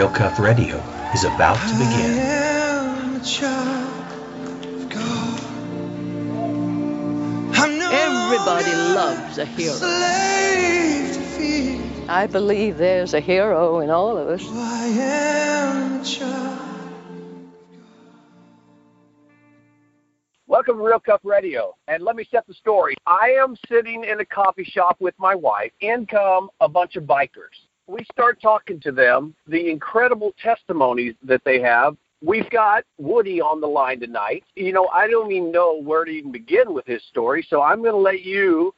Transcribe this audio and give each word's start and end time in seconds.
Real 0.00 0.08
Cuff 0.08 0.38
Radio 0.38 0.78
is 1.12 1.24
about 1.24 1.58
to 1.68 1.74
begin. 1.74 2.16
Everybody 7.92 8.72
loves 8.94 9.36
a 9.36 9.44
hero. 9.44 9.76
I 12.08 12.26
believe 12.32 12.78
there's 12.78 13.12
a 13.12 13.20
hero 13.20 13.80
in 13.80 13.90
all 13.90 14.16
of 14.16 14.28
us. 14.28 14.42
Welcome 20.46 20.78
to 20.78 20.82
Real 20.82 21.00
Cuff 21.00 21.20
Radio. 21.24 21.76
And 21.88 22.02
let 22.02 22.16
me 22.16 22.24
set 22.30 22.46
the 22.46 22.54
story. 22.54 22.94
I 23.06 23.36
am 23.38 23.54
sitting 23.68 24.04
in 24.04 24.18
a 24.18 24.24
coffee 24.24 24.64
shop 24.64 24.96
with 24.98 25.14
my 25.18 25.34
wife. 25.34 25.72
In 25.80 26.06
come 26.06 26.48
a 26.62 26.70
bunch 26.70 26.96
of 26.96 27.04
bikers. 27.04 27.66
We 27.90 28.06
start 28.12 28.40
talking 28.40 28.78
to 28.82 28.92
them, 28.92 29.34
the 29.48 29.68
incredible 29.68 30.32
testimonies 30.40 31.14
that 31.24 31.42
they 31.44 31.60
have. 31.60 31.96
We've 32.22 32.48
got 32.50 32.84
Woody 32.98 33.40
on 33.40 33.60
the 33.60 33.66
line 33.66 33.98
tonight. 33.98 34.44
You 34.54 34.72
know, 34.72 34.86
I 34.94 35.08
don't 35.08 35.32
even 35.32 35.50
know 35.50 35.82
where 35.82 36.04
to 36.04 36.10
even 36.10 36.30
begin 36.30 36.72
with 36.72 36.86
his 36.86 37.02
story, 37.10 37.44
so 37.50 37.62
I'm 37.62 37.82
going 37.82 37.94
to 37.94 37.98
let 37.98 38.22
you 38.22 38.72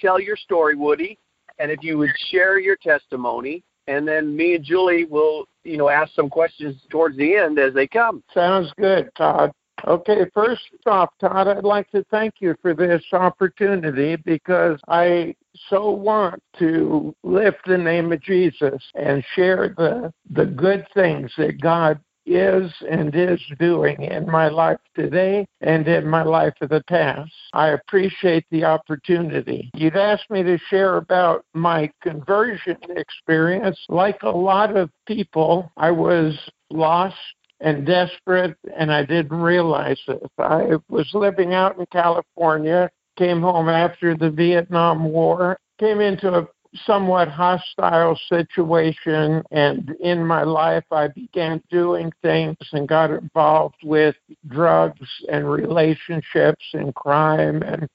tell 0.00 0.18
your 0.18 0.36
story, 0.36 0.76
Woody. 0.76 1.18
And 1.58 1.70
if 1.70 1.80
you 1.82 1.98
would 1.98 2.10
share 2.30 2.58
your 2.58 2.76
testimony, 2.76 3.62
and 3.86 4.08
then 4.08 4.34
me 4.34 4.54
and 4.54 4.64
Julie 4.64 5.04
will, 5.04 5.46
you 5.64 5.76
know, 5.76 5.90
ask 5.90 6.14
some 6.14 6.30
questions 6.30 6.76
towards 6.88 7.18
the 7.18 7.36
end 7.36 7.58
as 7.58 7.74
they 7.74 7.86
come. 7.86 8.22
Sounds 8.32 8.72
good, 8.78 9.10
Todd. 9.14 9.52
Okay, 9.86 10.26
first 10.34 10.62
off, 10.86 11.10
Todd, 11.20 11.48
I'd 11.48 11.64
like 11.64 11.90
to 11.92 12.04
thank 12.10 12.34
you 12.40 12.56
for 12.60 12.74
this 12.74 13.02
opportunity 13.12 14.16
because 14.16 14.80
I 14.88 15.34
so 15.68 15.90
want 15.90 16.42
to 16.58 17.14
lift 17.22 17.66
the 17.66 17.78
name 17.78 18.12
of 18.12 18.20
Jesus 18.22 18.82
and 18.94 19.24
share 19.34 19.74
the 19.76 20.12
the 20.30 20.46
good 20.46 20.86
things 20.94 21.32
that 21.38 21.60
God 21.60 22.00
is 22.28 22.70
and 22.90 23.14
is 23.14 23.40
doing 23.58 24.02
in 24.02 24.30
my 24.30 24.48
life 24.48 24.78
today 24.94 25.46
and 25.62 25.88
in 25.88 26.06
my 26.06 26.22
life 26.22 26.54
of 26.60 26.68
the 26.68 26.82
past. 26.86 27.32
I 27.54 27.68
appreciate 27.68 28.44
the 28.50 28.64
opportunity. 28.64 29.70
You'd 29.74 29.96
asked 29.96 30.30
me 30.30 30.42
to 30.42 30.58
share 30.68 30.96
about 30.96 31.44
my 31.54 31.90
conversion 32.02 32.76
experience. 32.90 33.78
Like 33.88 34.22
a 34.22 34.28
lot 34.28 34.76
of 34.76 34.90
people, 35.06 35.72
I 35.76 35.90
was 35.90 36.38
lost 36.70 37.16
and 37.60 37.86
desperate, 37.86 38.56
and 38.76 38.92
I 38.92 39.04
didn't 39.04 39.40
realize 39.40 40.00
it. 40.06 40.22
I 40.38 40.76
was 40.88 41.08
living 41.14 41.54
out 41.54 41.78
in 41.78 41.86
California, 41.86 42.90
came 43.16 43.40
home 43.40 43.68
after 43.68 44.16
the 44.16 44.30
Vietnam 44.30 45.10
War, 45.10 45.58
came 45.78 46.00
into 46.00 46.32
a 46.38 46.48
somewhat 46.84 47.28
hostile 47.28 48.18
situation, 48.28 49.42
and 49.50 49.90
in 50.00 50.24
my 50.24 50.42
life, 50.42 50.84
I 50.90 51.08
began 51.08 51.62
doing 51.70 52.12
things 52.22 52.56
and 52.72 52.86
got 52.86 53.10
involved 53.10 53.78
with 53.82 54.14
drugs 54.48 55.08
and 55.30 55.50
relationships 55.50 56.64
and 56.72 56.94
crime 56.94 57.62
and 57.62 57.88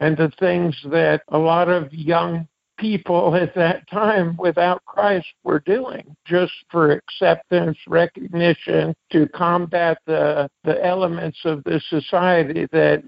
and 0.00 0.16
the 0.16 0.32
things 0.38 0.74
that 0.86 1.22
a 1.28 1.36
lot 1.36 1.68
of 1.68 1.92
young 1.92 2.48
people 2.80 3.34
at 3.34 3.54
that 3.54 3.88
time 3.90 4.36
without 4.38 4.84
Christ 4.86 5.26
were 5.44 5.60
doing 5.60 6.16
just 6.26 6.52
for 6.70 6.92
acceptance, 6.92 7.76
recognition, 7.86 8.94
to 9.12 9.28
combat 9.28 9.98
the, 10.06 10.48
the 10.64 10.84
elements 10.84 11.38
of 11.44 11.62
the 11.64 11.80
society 11.88 12.66
that 12.72 13.02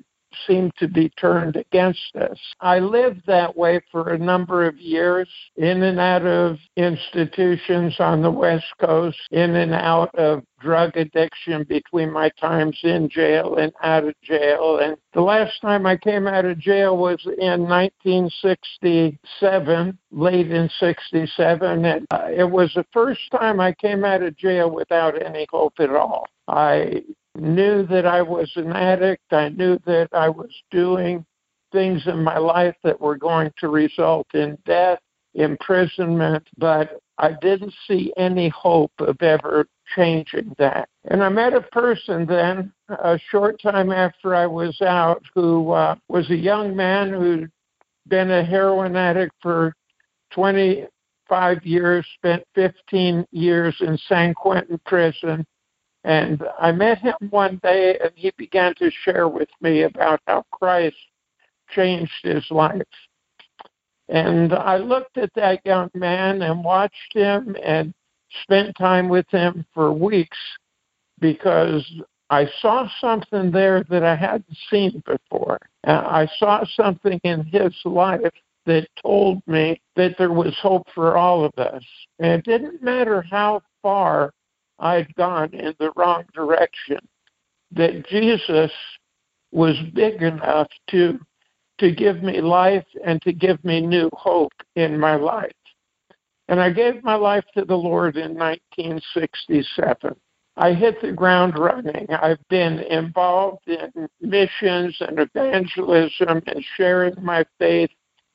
seemed 0.47 0.73
to 0.79 0.89
be 0.89 1.11
turned 1.11 1.57
against 1.57 2.17
us. 2.17 2.39
I 2.61 2.79
lived 2.79 3.23
that 3.27 3.55
way 3.57 3.81
for 3.91 4.11
a 4.11 4.19
number 4.19 4.67
of 4.67 4.79
years, 4.79 5.29
in 5.57 5.83
and 5.83 6.01
out 6.01 6.25
of 6.27 6.59
institutions 6.77 7.97
on 7.99 8.23
the 8.23 8.31
West 8.31 8.73
Coast, 8.81 9.19
in 9.31 9.57
and 9.57 9.75
out 9.75 10.15
of 10.15 10.45
drug 10.61 10.97
addiction 10.97 11.65
between 11.65 12.11
my 12.11 12.31
times 12.41 12.79
in 12.85 13.09
jail 13.09 13.57
and 13.57 13.73
out 13.83 14.05
of 14.05 14.15
jail. 14.23 14.79
And 14.81 14.97
the 15.13 15.21
last 15.21 15.61
time 15.61 15.85
I 15.87 15.97
came 15.97 16.29
out 16.29 16.45
of 16.45 16.59
jail 16.59 16.97
was 16.97 17.21
in 17.27 17.69
1967, 17.69 19.99
late 20.13 20.53
in 20.53 20.71
67. 20.79 21.85
And 21.85 22.07
uh, 22.11 22.29
it 22.31 22.49
was 22.49 22.73
the 22.75 22.87
first 22.93 23.29
time 23.33 23.59
I 23.61 23.73
came 23.73 24.05
out 24.05 24.23
of 24.23 24.37
jail 24.37 24.71
without 24.71 25.21
any 25.21 25.49
hope 25.51 25.75
at 25.81 25.91
all. 25.91 26.29
I 26.49 27.03
knew 27.35 27.87
that 27.87 28.07
I 28.07 28.23
was 28.23 28.51
an 28.57 28.73
addict. 28.73 29.33
I 29.33 29.49
knew 29.51 29.79
that 29.87 30.09
I 30.13 30.29
was 30.29 30.51
doing 30.71 31.25
things 31.73 32.03
in 32.07 32.23
my 32.23 32.39
life 32.39 32.77
that 32.85 33.01
were 33.01 33.17
going 33.17 33.51
to 33.59 33.69
result 33.69 34.27
in 34.35 34.59
death, 34.67 34.99
imprisonment, 35.35 36.47
but 36.59 37.01
I 37.19 37.33
didn't 37.41 37.75
see 37.89 38.13
any 38.17 38.49
hope 38.51 38.93
of 38.99 39.21
ever 39.23 39.67
changing 39.97 40.55
that. 40.59 40.89
And 41.05 41.23
I 41.23 41.29
met 41.29 41.55
a 41.55 41.63
person 41.63 42.27
then, 42.27 42.73
a 42.89 43.19
short 43.31 43.61
time 43.61 43.91
after 43.91 44.35
I 44.35 44.47
was 44.47 44.81
out, 44.83 45.23
who 45.35 45.73
uh, 45.73 45.97
was 46.09 46.29
a 46.31 46.37
young 46.37 46.77
man 46.77 47.11
who'd 47.11 47.51
been 48.09 48.31
a 48.31 48.45
heroin 48.45 48.97
addict 48.97 49.35
for 49.41 49.75
25 50.33 51.65
years, 51.65 52.07
spent 52.17 52.43
15 52.55 53.27
years 53.31 53.77
in 53.81 53.97
San 54.09 54.35
Quentin 54.35 54.81
prison, 54.85 55.47
and 56.05 56.43
I 56.59 56.73
met 56.73 56.99
him 56.99 57.15
one 57.31 57.61
day, 57.63 57.99
and 58.03 58.11
he 58.15 58.33
began 58.37 58.75
to 58.77 58.91
share 59.05 59.29
with 59.29 59.49
me 59.61 59.83
about 59.83 60.21
how 60.27 60.45
Christ 60.51 60.97
changed 61.71 62.13
his 62.23 62.45
life. 62.51 62.83
And 64.09 64.53
I 64.53 64.77
looked 64.77 65.17
at 65.17 65.33
that 65.37 65.65
young 65.65 65.91
man 65.95 66.43
and 66.43 66.65
watched 66.65 67.15
him 67.15 67.57
and 67.65 67.95
spent 68.43 68.77
time 68.77 69.09
with 69.09 69.27
him 69.31 69.65
for 69.73 69.93
weeks 69.93 70.39
because 71.21 71.85
I 72.31 72.49
saw 72.61 72.89
something 73.01 73.51
there 73.51 73.85
that 73.91 74.03
I 74.03 74.17
hadn't 74.17 74.57
seen 74.71 75.03
before. 75.07 75.59
I 75.85 76.29
saw 76.39 76.65
something 76.77 77.21
in 77.25 77.45
his 77.45 77.75
life 77.85 78.33
that 78.67 78.89
told 79.03 79.43
me 79.47 79.81
that 79.97 80.17
there 80.19 80.33
was 80.33 80.57
hope 80.61 80.87
for 80.95 81.17
all 81.17 81.45
of 81.45 81.53
us. 81.59 81.85
And 82.19 82.33
it 82.33 82.45
didn't 82.45 82.83
matter 82.83 83.23
how 83.31 83.63
far 83.83 84.33
I'd 84.83 85.15
gone 85.15 85.55
in 85.55 85.75
the 85.79 85.93
wrong 85.97 86.25
direction, 86.35 86.99
that 87.71 88.07
Jesus 88.09 88.71
was 89.53 89.77
big 89.95 90.23
enough 90.23 90.69
to 90.91 91.19
to 91.79 91.91
give 91.91 92.23
me 92.23 92.41
life 92.41 92.85
and 93.05 93.21
to 93.23 93.33
give 93.33 93.65
me 93.65 93.81
new 93.81 94.09
hope 94.13 94.53
in 94.77 94.99
my 95.01 95.17
life. 95.17 95.51
And 96.49 96.61
I 96.61 96.71
gave 96.71 97.03
my 97.03 97.15
life 97.15 97.45
to 97.57 97.65
the 97.65 97.75
Lord 97.75 98.17
in 98.17 98.35
1967. 98.35 100.15
I 100.57 100.75
hit 100.75 101.01
the 101.01 101.13
ground 101.13 101.59
running. 101.59 102.07
I've 102.11 102.47
been 102.51 102.81
involved 102.81 103.67
in 103.67 104.09
missions 104.21 104.97
and 105.01 105.19
evangelism 105.19 106.43
and 106.47 106.65
sharing 106.77 107.15
my 107.25 107.45
faith 107.59 107.91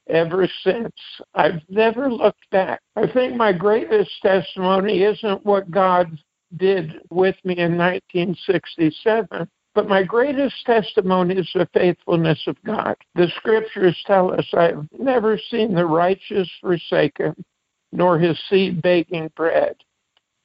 ever 0.09 0.47
since. 0.63 0.95
I've 1.35 1.61
never 1.69 2.11
looked 2.11 2.49
back. 2.49 2.81
I 2.95 3.05
think 3.11 3.35
my 3.35 3.53
greatest 3.53 4.11
testimony 4.21 5.03
isn't 5.03 5.45
what 5.45 5.69
God 5.69 6.17
did 6.55 7.01
with 7.09 7.35
me 7.43 7.57
in 7.57 7.77
1967. 7.77 9.47
But 9.75 9.87
my 9.87 10.01
greatest 10.01 10.55
testimony 10.65 11.35
is 11.35 11.49
the 11.53 11.67
faithfulness 11.71 12.41
of 12.47 12.57
God. 12.63 12.95
The 13.13 13.27
scriptures 13.37 13.95
tell 14.07 14.33
us, 14.33 14.45
I've 14.53 14.87
never 14.97 15.39
seen 15.51 15.75
the 15.75 15.85
righteous 15.85 16.49
forsaken, 16.61 17.35
nor 17.91 18.17
his 18.17 18.39
seed 18.49 18.81
baking 18.81 19.29
bread. 19.35 19.75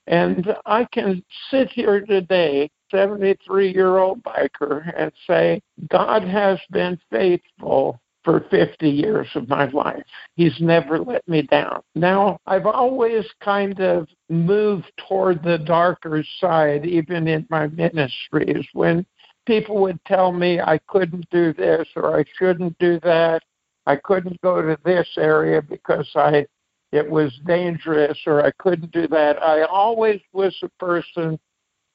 And 0.07 0.55
I 0.67 0.85
can 0.93 1.25
sit 1.51 1.71
here 1.71 2.01
today, 2.01 2.71
73 2.91 3.73
year 3.73 3.97
old 3.97 4.23
biker, 4.23 4.93
and 4.95 5.11
say, 5.27 5.63
God 5.89 6.25
has 6.25 6.59
been 6.71 6.99
faithful 7.11 8.02
for 8.25 8.47
50 8.51 8.89
years 8.89 9.29
of 9.35 9.49
my 9.49 9.69
life. 9.71 10.03
He's 10.37 10.59
never 10.61 10.99
let 10.99 11.27
me 11.29 11.43
down. 11.43 11.83
Now, 11.95 12.39
I've 12.47 12.67
always 12.67 13.25
kind 13.43 13.81
of 13.81 14.09
moved 14.29 14.93
toward 15.09 15.43
the 15.43 15.59
darker 15.59 16.25
side, 16.39 16.87
even 16.87 17.27
in 17.27 17.47
my 17.51 17.67
ministries, 17.69 18.67
when 18.73 19.05
people 19.47 19.81
would 19.83 20.03
tell 20.05 20.33
me 20.33 20.61
I 20.61 20.79
couldn't 20.89 21.29
do 21.31 21.53
this 21.53 21.87
or 21.97 22.19
I 22.19 22.25
shouldn't 22.39 22.79
do 22.79 23.01
that. 23.01 23.43
I 23.87 23.97
couldn't 23.97 24.41
go 24.43 24.63
to 24.63 24.79
this 24.85 25.09
area 25.17 25.61
because 25.61 26.09
I 26.15 26.47
it 26.93 27.09
was 27.09 27.33
dangerous 27.47 28.19
or 28.27 28.45
I 28.45 28.53
couldn't 28.59 28.93
do 28.93 29.09
that. 29.09 29.43
I 29.43 29.63
always 29.63 30.21
was 30.33 30.55
a 30.63 30.69
person 30.79 31.39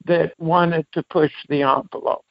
that 0.06 0.34
wanted 0.40 0.88
to 0.94 1.04
push 1.04 1.32
the 1.50 1.62
envelope. 1.62 2.26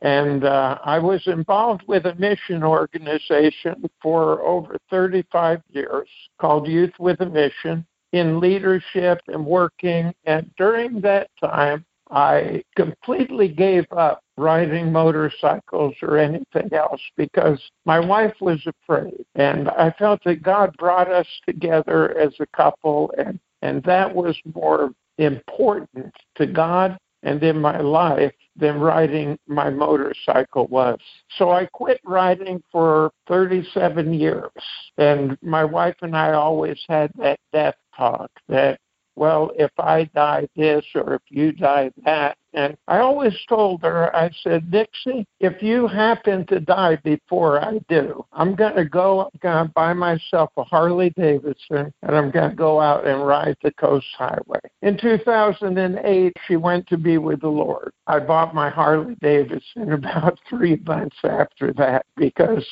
And 0.00 0.44
uh, 0.44 0.78
I 0.84 0.98
was 0.98 1.26
involved 1.26 1.82
with 1.86 2.06
a 2.06 2.14
mission 2.14 2.62
organization 2.62 3.84
for 4.00 4.42
over 4.42 4.76
35 4.90 5.60
years 5.70 6.08
called 6.40 6.68
Youth 6.68 6.92
with 6.98 7.20
a 7.20 7.26
Mission 7.26 7.84
in 8.12 8.40
leadership 8.40 9.20
and 9.26 9.44
working. 9.44 10.14
And 10.24 10.50
during 10.56 11.00
that 11.00 11.30
time, 11.40 11.84
I 12.10 12.62
completely 12.74 13.48
gave 13.48 13.84
up 13.92 14.22
riding 14.38 14.92
motorcycles 14.92 15.94
or 16.00 16.16
anything 16.16 16.72
else 16.72 17.02
because 17.16 17.60
my 17.84 17.98
wife 17.98 18.34
was 18.40 18.64
afraid. 18.66 19.24
And 19.34 19.68
I 19.68 19.90
felt 19.98 20.22
that 20.24 20.42
God 20.42 20.74
brought 20.78 21.10
us 21.10 21.26
together 21.46 22.16
as 22.16 22.32
a 22.40 22.46
couple, 22.56 23.12
and, 23.18 23.38
and 23.62 23.82
that 23.82 24.14
was 24.14 24.38
more 24.54 24.92
important 25.18 26.14
to 26.36 26.46
God 26.46 26.96
and 27.22 27.42
in 27.42 27.60
my 27.60 27.80
life 27.80 28.32
than 28.56 28.80
riding 28.80 29.38
my 29.46 29.70
motorcycle 29.70 30.66
was. 30.66 30.98
So 31.36 31.50
I 31.50 31.66
quit 31.66 32.00
riding 32.04 32.62
for 32.70 33.12
37 33.28 34.12
years. 34.12 34.50
And 34.96 35.38
my 35.42 35.64
wife 35.64 35.96
and 36.02 36.16
I 36.16 36.32
always 36.32 36.78
had 36.88 37.10
that 37.18 37.38
death 37.52 37.76
talk 37.96 38.30
that 38.48 38.80
well, 39.18 39.50
if 39.56 39.72
I 39.78 40.04
die 40.14 40.48
this 40.56 40.84
or 40.94 41.14
if 41.14 41.22
you 41.28 41.52
die 41.52 41.90
that. 42.04 42.38
And 42.54 42.76
I 42.88 42.98
always 42.98 43.34
told 43.48 43.82
her, 43.82 44.14
I 44.16 44.30
said, 44.42 44.70
Dixie, 44.70 45.26
if 45.38 45.62
you 45.62 45.86
happen 45.86 46.46
to 46.46 46.60
die 46.60 46.96
before 47.04 47.62
I 47.62 47.78
do, 47.88 48.24
I'm 48.32 48.54
going 48.54 48.76
to 48.76 48.84
go, 48.86 49.22
I'm 49.22 49.40
going 49.40 49.66
to 49.66 49.72
buy 49.74 49.92
myself 49.92 50.50
a 50.56 50.64
Harley 50.64 51.10
Davidson 51.10 51.92
and 52.02 52.16
I'm 52.16 52.30
going 52.30 52.50
to 52.50 52.56
go 52.56 52.80
out 52.80 53.06
and 53.06 53.26
ride 53.26 53.56
the 53.62 53.72
Coast 53.72 54.06
Highway. 54.16 54.60
In 54.82 54.98
2008, 54.98 56.32
she 56.46 56.56
went 56.56 56.86
to 56.88 56.96
be 56.96 57.18
with 57.18 57.42
the 57.42 57.48
Lord. 57.48 57.92
I 58.06 58.20
bought 58.20 58.54
my 58.54 58.70
Harley 58.70 59.16
Davidson 59.20 59.92
about 59.92 60.38
three 60.48 60.80
months 60.86 61.18
after 61.24 61.72
that 61.74 62.06
because 62.16 62.64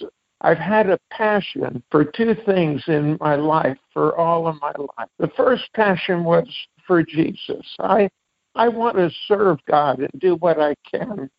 I've 0.42 0.58
had 0.58 0.90
a 0.90 0.98
passion 1.10 1.82
for 1.90 2.04
two 2.04 2.34
things 2.44 2.82
in 2.88 3.16
my 3.20 3.36
life 3.36 3.78
for 3.92 4.16
all 4.18 4.46
of 4.46 4.60
my 4.60 4.72
life. 4.78 5.08
The 5.18 5.30
first 5.36 5.64
passion 5.74 6.24
was 6.24 6.46
for 6.86 7.02
Jesus. 7.02 7.66
I 7.80 8.08
I 8.54 8.68
want 8.68 8.96
to 8.96 9.10
serve 9.28 9.58
God 9.68 9.98
and 9.98 10.20
do 10.20 10.36
what 10.36 10.60
I 10.60 10.74
can 10.90 11.30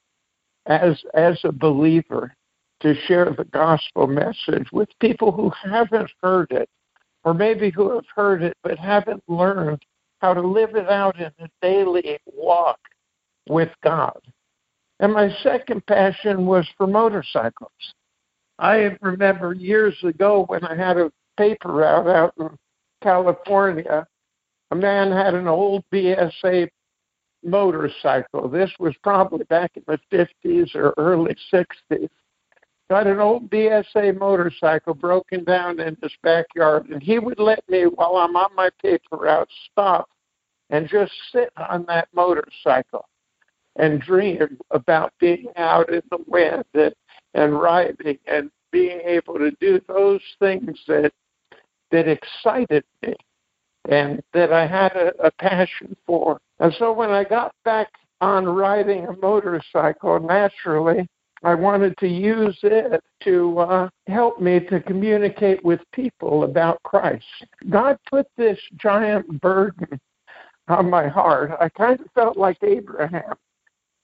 as 0.66 1.02
as 1.14 1.40
a 1.44 1.52
believer 1.52 2.34
to 2.82 2.96
share 3.08 3.32
the 3.32 3.46
gospel 3.46 4.08
message 4.08 4.72
with 4.72 4.90
people 5.00 5.32
who 5.32 5.50
haven't 5.50 6.12
heard 6.22 6.52
it 6.52 6.70
or 7.24 7.34
maybe 7.34 7.72
who 7.72 7.94
have 7.96 8.06
heard 8.16 8.44
it 8.44 8.56
but 8.64 8.78
haven't 8.78 9.24
learned 9.28 9.84
how 10.22 10.34
to 10.34 10.42
live 10.42 10.76
it 10.76 10.90
out 10.90 11.20
in 11.20 11.32
a 11.40 11.50
daily 11.62 12.20
walk 12.26 12.80
with 13.50 13.70
God. 13.84 14.20
And 15.00 15.14
my 15.14 15.30
second 15.44 15.86
passion 15.86 16.46
was 16.46 16.68
for 16.78 16.88
motorcycles. 16.88 17.72
I 18.60 18.98
remember 19.02 19.54
years 19.54 19.96
ago 20.04 20.46
when 20.48 20.64
I 20.64 20.76
had 20.76 20.98
a 20.98 21.12
paper 21.38 21.72
route 21.72 22.08
out 22.08 22.34
in 22.40 22.58
California, 23.04 24.08
a 24.72 24.76
man 24.76 25.12
had 25.12 25.36
an 25.36 25.48
old 25.48 25.84
BSA 25.94 26.68
motorcycle. 27.44 28.50
This 28.50 28.72
was 28.80 28.96
probably 29.04 29.46
back 29.46 29.72
in 29.76 29.84
the 29.88 30.00
50s 30.12 30.76
or 30.76 30.94
early 30.98 31.36
60s. 31.54 32.10
Got 32.90 33.08
an 33.08 33.20
old 33.20 33.50
BSA 33.50 34.18
motorcycle 34.18 34.94
broken 34.94 35.44
down 35.44 35.80
in 35.80 35.98
his 36.02 36.14
backyard, 36.24 36.88
and 36.90 37.04
he 37.04 37.20
would 37.20 37.40
let 37.40 37.68
me, 37.70 37.84
while 37.84 38.16
I'm 38.16 38.36
on 38.36 38.56
my 38.56 38.70
paper 38.82 39.18
route, 39.18 39.50
stop 39.72 40.10
and 40.70 40.88
just 40.90 41.12
sit 41.32 41.50
on 41.58 41.86
that 41.88 42.08
motorcycle 42.14 43.06
and 43.76 44.02
dream 44.02 44.58
about 44.72 45.14
being 45.20 45.48
out 45.56 45.90
in 45.90 46.02
the 46.10 46.18
wind 46.28 46.66
and 46.74 46.94
and 47.38 47.60
riding 47.60 48.18
and 48.28 48.52
being 48.72 49.00
able 49.06 49.36
to 49.36 49.52
do 49.62 49.80
those 49.88 50.22
things 50.40 50.78
that 50.88 51.14
that 51.92 52.08
excited 52.08 52.84
me 53.02 53.16
and 53.88 54.22
that 54.34 54.52
I 54.52 54.68
had 54.68 54.92
a, 54.98 55.28
a 55.28 55.32
passion 55.32 55.96
for. 56.06 56.40
And 56.60 56.74
so 56.78 56.92
when 56.92 57.12
I 57.12 57.24
got 57.24 57.54
back 57.64 57.88
on 58.20 58.46
riding 58.46 59.06
a 59.06 59.16
motorcycle, 59.16 60.20
naturally, 60.20 61.08
I 61.44 61.54
wanted 61.54 61.96
to 62.00 62.08
use 62.08 62.58
it 62.64 63.02
to 63.24 63.60
uh, 63.60 63.90
help 64.08 64.42
me 64.42 64.60
to 64.70 64.82
communicate 64.82 65.64
with 65.64 65.80
people 65.94 66.44
about 66.44 66.82
Christ. 66.84 67.24
God 67.70 67.98
put 68.10 68.28
this 68.36 68.60
giant 68.76 69.40
burden 69.40 70.00
on 70.68 70.90
my 70.90 71.08
heart. 71.08 71.52
I 71.62 71.70
kind 71.70 72.00
of 72.00 72.08
felt 72.14 72.38
like 72.38 72.58
Abraham. 72.64 73.36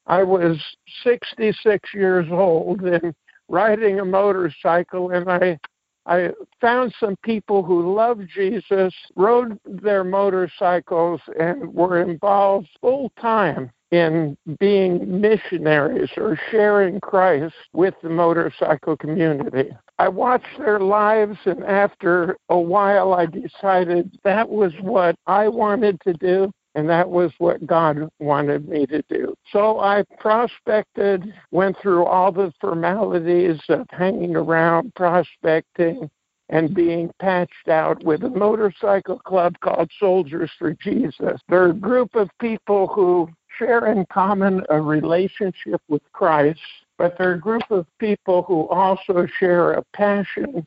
I 0.05 0.23
was 0.23 0.57
66 1.03 1.89
years 1.93 2.27
old 2.31 2.81
and 2.81 3.13
riding 3.53 3.99
a 3.99 4.05
motorcycle 4.05 5.11
and 5.11 5.29
I 5.29 5.59
I 6.05 6.31
found 6.59 6.93
some 6.99 7.15
people 7.23 7.63
who 7.63 7.95
loved 7.95 8.27
Jesus, 8.35 8.93
rode 9.15 9.57
their 9.63 10.03
motorcycles, 10.03 11.21
and 11.39 11.73
were 11.73 12.01
involved 12.01 12.67
full 12.81 13.09
time 13.21 13.71
in 13.91 14.35
being 14.59 15.21
missionaries 15.21 16.09
or 16.17 16.37
sharing 16.51 16.99
Christ 16.99 17.55
with 17.71 17.93
the 18.03 18.09
motorcycle 18.09 18.97
community. 18.97 19.69
I 19.97 20.09
watched 20.09 20.57
their 20.57 20.81
lives, 20.81 21.37
and 21.45 21.63
after 21.63 22.35
a 22.49 22.59
while, 22.59 23.13
I 23.13 23.25
decided 23.25 24.19
that 24.25 24.49
was 24.49 24.73
what 24.81 25.15
I 25.25 25.47
wanted 25.47 26.01
to 26.01 26.13
do 26.15 26.51
and 26.75 26.89
that 26.89 27.09
was 27.09 27.31
what 27.37 27.65
God 27.67 28.09
wanted 28.19 28.67
me 28.67 28.85
to 28.87 29.01
do. 29.03 29.35
So 29.51 29.79
I 29.79 30.03
prospected, 30.19 31.33
went 31.51 31.77
through 31.81 32.05
all 32.05 32.31
the 32.31 32.51
formalities 32.59 33.59
of 33.69 33.85
hanging 33.91 34.35
around, 34.35 34.93
prospecting, 34.95 36.09
and 36.49 36.73
being 36.73 37.11
patched 37.19 37.69
out 37.69 38.03
with 38.03 38.23
a 38.23 38.29
motorcycle 38.29 39.19
club 39.19 39.55
called 39.61 39.89
Soldiers 39.99 40.51
for 40.57 40.73
Jesus. 40.73 41.39
They're 41.47 41.69
a 41.69 41.73
group 41.73 42.15
of 42.15 42.29
people 42.39 42.87
who 42.87 43.29
share 43.57 43.87
in 43.87 44.05
common 44.11 44.63
a 44.69 44.81
relationship 44.81 45.81
with 45.87 46.01
Christ, 46.11 46.59
but 46.97 47.17
they're 47.17 47.33
a 47.33 47.39
group 47.39 47.69
of 47.69 47.85
people 47.99 48.43
who 48.43 48.67
also 48.69 49.27
share 49.39 49.73
a 49.73 49.83
passion 49.93 50.65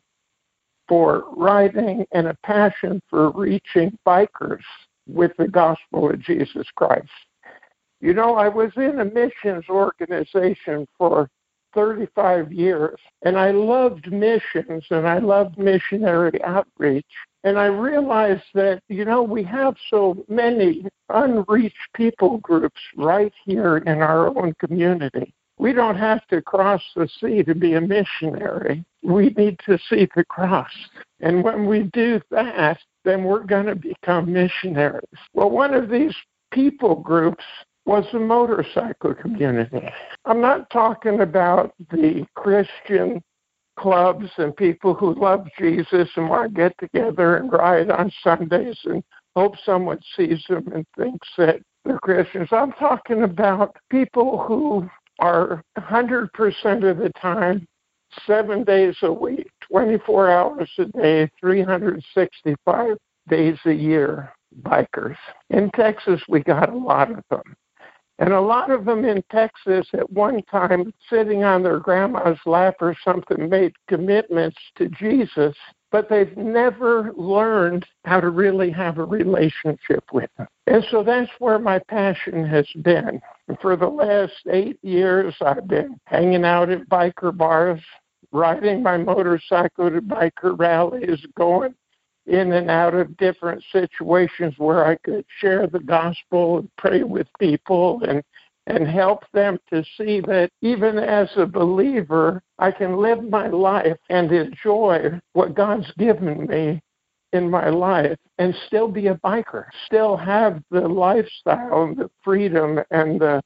for 0.88 1.24
riding 1.36 2.06
and 2.12 2.28
a 2.28 2.36
passion 2.44 3.02
for 3.10 3.30
reaching 3.32 3.98
bikers 4.06 4.62
with 5.08 5.32
the 5.38 5.48
gospel 5.48 6.10
of 6.10 6.20
Jesus 6.20 6.66
Christ. 6.74 7.08
You 8.00 8.12
know, 8.12 8.34
I 8.34 8.48
was 8.48 8.72
in 8.76 9.00
a 9.00 9.04
missions 9.04 9.64
organization 9.68 10.86
for 10.98 11.30
35 11.74 12.52
years, 12.52 12.98
and 13.22 13.38
I 13.38 13.50
loved 13.50 14.10
missions 14.10 14.84
and 14.90 15.06
I 15.06 15.18
loved 15.18 15.58
missionary 15.58 16.42
outreach. 16.42 17.06
And 17.44 17.58
I 17.58 17.66
realized 17.66 18.42
that, 18.54 18.82
you 18.88 19.04
know, 19.04 19.22
we 19.22 19.44
have 19.44 19.76
so 19.88 20.24
many 20.28 20.84
unreached 21.10 21.76
people 21.94 22.38
groups 22.38 22.80
right 22.96 23.32
here 23.44 23.76
in 23.78 23.98
our 23.98 24.28
own 24.36 24.54
community. 24.54 25.32
We 25.58 25.72
don't 25.72 25.96
have 25.96 26.26
to 26.28 26.42
cross 26.42 26.82
the 26.96 27.08
sea 27.20 27.42
to 27.44 27.54
be 27.54 27.74
a 27.74 27.80
missionary. 27.80 28.84
We 29.02 29.30
need 29.30 29.60
to 29.66 29.78
see 29.88 30.08
the 30.16 30.24
cross. 30.24 30.72
And 31.20 31.44
when 31.44 31.66
we 31.66 31.84
do 31.92 32.20
that, 32.30 32.78
then 33.06 33.22
we're 33.22 33.44
going 33.44 33.66
to 33.66 33.76
become 33.76 34.32
missionaries. 34.32 35.04
Well, 35.32 35.48
one 35.48 35.72
of 35.72 35.88
these 35.88 36.14
people 36.52 36.96
groups 36.96 37.44
was 37.86 38.04
the 38.12 38.18
motorcycle 38.18 39.14
community. 39.14 39.88
I'm 40.24 40.40
not 40.40 40.68
talking 40.70 41.20
about 41.20 41.72
the 41.90 42.26
Christian 42.34 43.22
clubs 43.78 44.26
and 44.38 44.56
people 44.56 44.92
who 44.92 45.14
love 45.14 45.46
Jesus 45.56 46.08
and 46.16 46.28
want 46.28 46.52
to 46.52 46.56
get 46.56 46.74
together 46.78 47.36
and 47.36 47.52
ride 47.52 47.90
on 47.90 48.10
Sundays 48.24 48.78
and 48.84 49.04
hope 49.36 49.54
someone 49.64 50.00
sees 50.16 50.44
them 50.48 50.66
and 50.74 50.84
thinks 50.98 51.28
that 51.38 51.60
they're 51.84 52.00
Christians. 52.00 52.48
I'm 52.50 52.72
talking 52.72 53.22
about 53.22 53.76
people 53.88 54.44
who 54.44 54.88
are 55.20 55.62
100% 55.78 56.90
of 56.90 56.96
the 56.98 57.12
time, 57.20 57.68
seven 58.26 58.64
days 58.64 58.96
a 59.02 59.12
week, 59.12 59.45
24 59.76 60.30
hours 60.30 60.70
a 60.78 60.86
day, 60.86 61.30
365 61.38 62.96
days 63.28 63.58
a 63.66 63.72
year 63.72 64.32
bikers. 64.62 65.16
In 65.50 65.70
Texas, 65.72 66.22
we 66.30 66.40
got 66.40 66.70
a 66.70 66.78
lot 66.78 67.10
of 67.10 67.22
them. 67.28 67.42
And 68.18 68.32
a 68.32 68.40
lot 68.40 68.70
of 68.70 68.86
them 68.86 69.04
in 69.04 69.22
Texas 69.30 69.86
at 69.92 70.10
one 70.10 70.42
time, 70.44 70.94
sitting 71.10 71.44
on 71.44 71.62
their 71.62 71.78
grandma's 71.78 72.38
lap 72.46 72.76
or 72.80 72.96
something, 73.04 73.50
made 73.50 73.74
commitments 73.86 74.56
to 74.76 74.88
Jesus, 74.88 75.54
but 75.92 76.08
they've 76.08 76.34
never 76.38 77.12
learned 77.14 77.84
how 78.06 78.18
to 78.18 78.30
really 78.30 78.70
have 78.70 78.96
a 78.96 79.04
relationship 79.04 80.04
with 80.10 80.30
Him. 80.38 80.46
And 80.66 80.86
so 80.90 81.02
that's 81.02 81.30
where 81.38 81.58
my 81.58 81.80
passion 81.80 82.46
has 82.46 82.66
been. 82.80 83.20
For 83.60 83.76
the 83.76 83.88
last 83.88 84.32
eight 84.50 84.78
years, 84.82 85.34
I've 85.42 85.68
been 85.68 86.00
hanging 86.06 86.46
out 86.46 86.70
at 86.70 86.88
biker 86.88 87.36
bars, 87.36 87.82
riding 88.32 88.82
my 88.82 88.96
motorcycle 88.96 89.90
to 89.90 90.00
biker 90.00 90.58
rallies, 90.58 91.24
going 91.36 91.74
in 92.26 92.52
and 92.52 92.70
out 92.70 92.94
of 92.94 93.16
different 93.16 93.62
situations 93.72 94.54
where 94.58 94.86
I 94.86 94.96
could 94.96 95.24
share 95.40 95.66
the 95.66 95.80
gospel 95.80 96.58
and 96.58 96.70
pray 96.76 97.02
with 97.02 97.28
people 97.38 98.02
and 98.06 98.22
and 98.66 98.88
help 98.88 99.22
them 99.32 99.58
to 99.70 99.84
see 99.96 100.20
that 100.22 100.50
even 100.60 100.98
as 100.98 101.28
a 101.36 101.46
believer, 101.46 102.42
I 102.58 102.72
can 102.72 102.96
live 102.96 103.22
my 103.22 103.46
life 103.46 103.96
and 104.10 104.32
enjoy 104.32 105.20
what 105.34 105.54
God's 105.54 105.90
given 105.98 106.46
me 106.46 106.82
in 107.32 107.48
my 107.48 107.68
life 107.68 108.18
and 108.38 108.54
still 108.66 108.88
be 108.88 109.06
a 109.06 109.14
biker, 109.16 109.66
still 109.86 110.16
have 110.16 110.62
the 110.70 110.80
lifestyle 110.80 111.84
and 111.84 111.96
the 111.96 112.10
freedom 112.24 112.80
and 112.90 113.20
the 113.20 113.40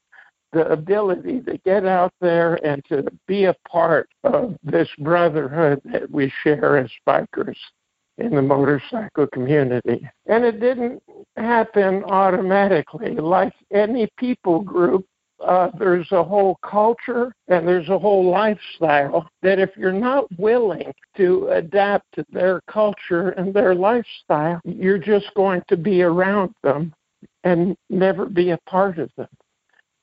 the 0.53 0.67
ability 0.71 1.41
to 1.43 1.59
get 1.59 1.87
out 1.87 2.13
there 2.21 2.55
and 2.67 2.85
to 2.87 3.05
be 3.27 3.45
a 3.45 3.57
part 3.69 4.09
of 4.25 4.57
this 4.63 4.89
brotherhood 4.99 5.81
that 5.85 6.11
we 6.11 6.33
share 6.43 6.77
as 6.77 6.91
bikers 7.07 7.57
in 8.19 8.35
the 8.35 8.43
motorcycle 8.43 9.27
community. 9.29 10.09
And 10.27 10.45
it 10.45 10.61
didn't 10.61 11.03
happen 11.37 12.05
automatically. 12.05 13.15
Like 13.17 13.53
any 13.73 14.09
people 14.19 14.61
group, 14.61 15.07
uh, 15.41 15.71
there's 15.79 16.11
a 16.13 16.23
whole 16.23 16.59
culture 16.63 17.33
and 17.49 17.67
there's 17.67 17.89
a 17.89 17.99
whole 17.99 18.31
lifestyle 18.31 19.29
that 19.43 19.59
if 19.59 19.71
you're 19.77 19.93
not 19.93 20.27
willing 20.39 20.93
to 21.17 21.49
adapt 21.49 22.05
to 22.15 22.27
their 22.31 22.61
culture 22.69 23.31
and 23.31 23.55
their 23.55 23.75
lifestyle, 23.75 24.61
you're 24.65 24.99
just 24.99 25.33
going 25.35 25.63
to 25.69 25.77
be 25.77 26.03
around 26.03 26.55
them 26.63 26.93
and 27.45 27.75
never 27.89 28.27
be 28.27 28.51
a 28.51 28.59
part 28.69 28.99
of 28.99 29.11
them. 29.17 29.29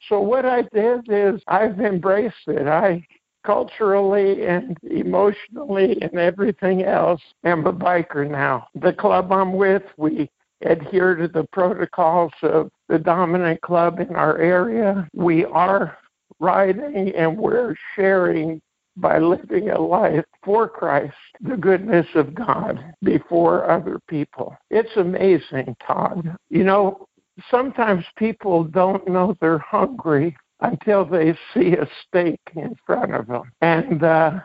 So 0.10 0.20
what 0.20 0.46
I 0.46 0.64
did 0.74 1.08
is 1.10 1.42
I've 1.48 1.80
embraced 1.80 2.48
it. 2.48 2.68
I 2.68 3.06
culturally 3.46 4.46
and 4.46 4.78
emotionally 4.84 5.98
and 6.02 6.16
everything 6.16 6.84
else 6.84 7.22
am 7.46 7.66
a 7.66 7.74
biker 7.74 8.30
now. 8.30 8.68
The 8.76 8.94
club 8.94 9.32
I'm 9.32 9.54
with, 9.54 9.84
we 9.96 10.30
adhere 10.66 11.16
to 11.16 11.28
the 11.28 11.48
protocols 11.52 12.34
of 12.42 12.70
the 12.90 13.00
dominant 13.00 13.62
club 13.62 14.00
in 14.00 14.16
our 14.16 14.38
area. 14.38 15.08
We 15.14 15.46
are 15.46 15.98
riding 16.40 17.14
and 17.16 17.38
we're 17.38 17.76
sharing 17.96 18.62
by 18.98 19.20
living 19.20 19.70
a 19.70 19.80
life 19.80 20.26
for 20.44 20.68
Christ, 20.68 21.14
the 21.40 21.56
goodness 21.56 22.08
of 22.16 22.34
God 22.34 22.84
before 23.04 23.70
other 23.70 24.00
people. 24.10 24.58
It's 24.72 24.96
amazing, 24.98 25.76
Todd. 25.86 26.36
You 26.50 26.64
know, 26.64 27.07
sometimes 27.50 28.06
people 28.18 28.64
don't 28.64 29.08
know 29.08 29.36
they're 29.40 29.60
hungry 29.60 30.36
until 30.62 31.06
they 31.06 31.38
see 31.54 31.74
a 31.74 31.88
steak 32.08 32.40
in 32.56 32.76
front 32.86 33.14
of 33.14 33.28
them. 33.28 33.52
And 33.62 34.04
uh, 34.04 34.40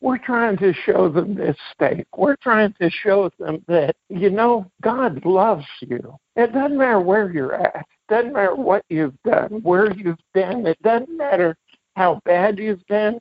we're 0.00 0.18
trying 0.18 0.56
to 0.58 0.72
show 0.72 1.08
them 1.08 1.34
this 1.34 1.56
steak. 1.72 2.06
We're 2.16 2.36
trying 2.36 2.74
to 2.80 2.90
show 2.90 3.30
them 3.38 3.64
that, 3.66 3.96
you 4.08 4.30
know, 4.30 4.70
God 4.82 5.24
loves 5.24 5.66
you. 5.80 6.16
It 6.36 6.52
doesn't 6.52 6.78
matter 6.78 7.00
where 7.00 7.32
you're 7.32 7.54
at. 7.54 7.76
It 7.76 7.84
doesn't 8.08 8.32
matter 8.32 8.54
what 8.54 8.84
you've 8.88 9.20
done, 9.24 9.60
where 9.62 9.92
you've 9.92 10.18
been. 10.32 10.66
It 10.66 10.80
doesn't 10.82 11.16
matter 11.16 11.56
how 11.96 12.20
bad 12.24 12.58
you've 12.58 12.86
been. 12.86 13.18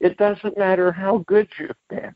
It 0.00 0.16
doesn't 0.18 0.58
matter 0.58 0.92
how 0.92 1.24
good 1.26 1.48
you've 1.58 1.70
been. 1.88 2.14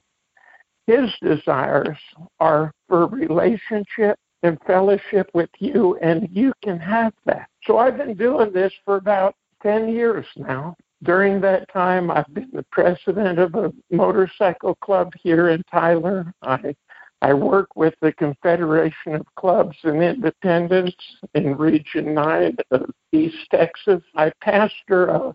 His 0.86 1.10
desires 1.22 1.96
are 2.38 2.72
for 2.88 3.06
relationship 3.06 4.18
and 4.42 4.58
fellowship 4.66 5.30
with 5.34 5.50
you, 5.58 5.96
and 6.02 6.28
you 6.32 6.52
can 6.62 6.78
have 6.78 7.12
that. 7.26 7.48
So 7.64 7.78
I've 7.78 7.96
been 7.96 8.14
doing 8.14 8.52
this 8.52 8.72
for 8.84 8.96
about 8.96 9.36
10 9.62 9.88
years 9.88 10.26
now. 10.36 10.76
During 11.02 11.40
that 11.40 11.72
time, 11.72 12.10
I've 12.10 12.32
been 12.32 12.50
the 12.52 12.64
president 12.70 13.38
of 13.38 13.54
a 13.54 13.72
motorcycle 13.90 14.76
club 14.76 15.12
here 15.22 15.48
in 15.48 15.62
Tyler. 15.70 16.32
I 16.42 16.74
I 17.22 17.32
work 17.34 17.76
with 17.76 17.94
the 18.02 18.12
Confederation 18.12 19.14
of 19.14 19.24
Clubs 19.36 19.76
and 19.84 20.02
Independents 20.02 20.96
in 21.34 21.56
Region 21.56 22.14
9 22.14 22.56
of 22.72 22.90
East 23.12 23.36
Texas. 23.52 24.02
I 24.16 24.32
pastor 24.40 25.06
a 25.06 25.34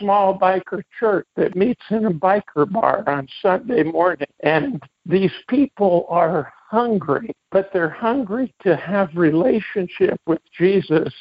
small 0.00 0.36
biker 0.36 0.82
church 0.98 1.28
that 1.36 1.54
meets 1.54 1.82
in 1.90 2.06
a 2.06 2.10
biker 2.10 2.70
bar 2.70 3.08
on 3.08 3.28
Sunday 3.40 3.84
morning. 3.84 4.26
And 4.40 4.82
these 5.06 5.30
people 5.48 6.06
are 6.08 6.52
hungry, 6.68 7.30
but 7.52 7.70
they're 7.72 7.90
hungry 7.90 8.52
to 8.62 8.74
have 8.74 9.10
relationship 9.14 10.18
with 10.26 10.40
Jesus 10.58 11.12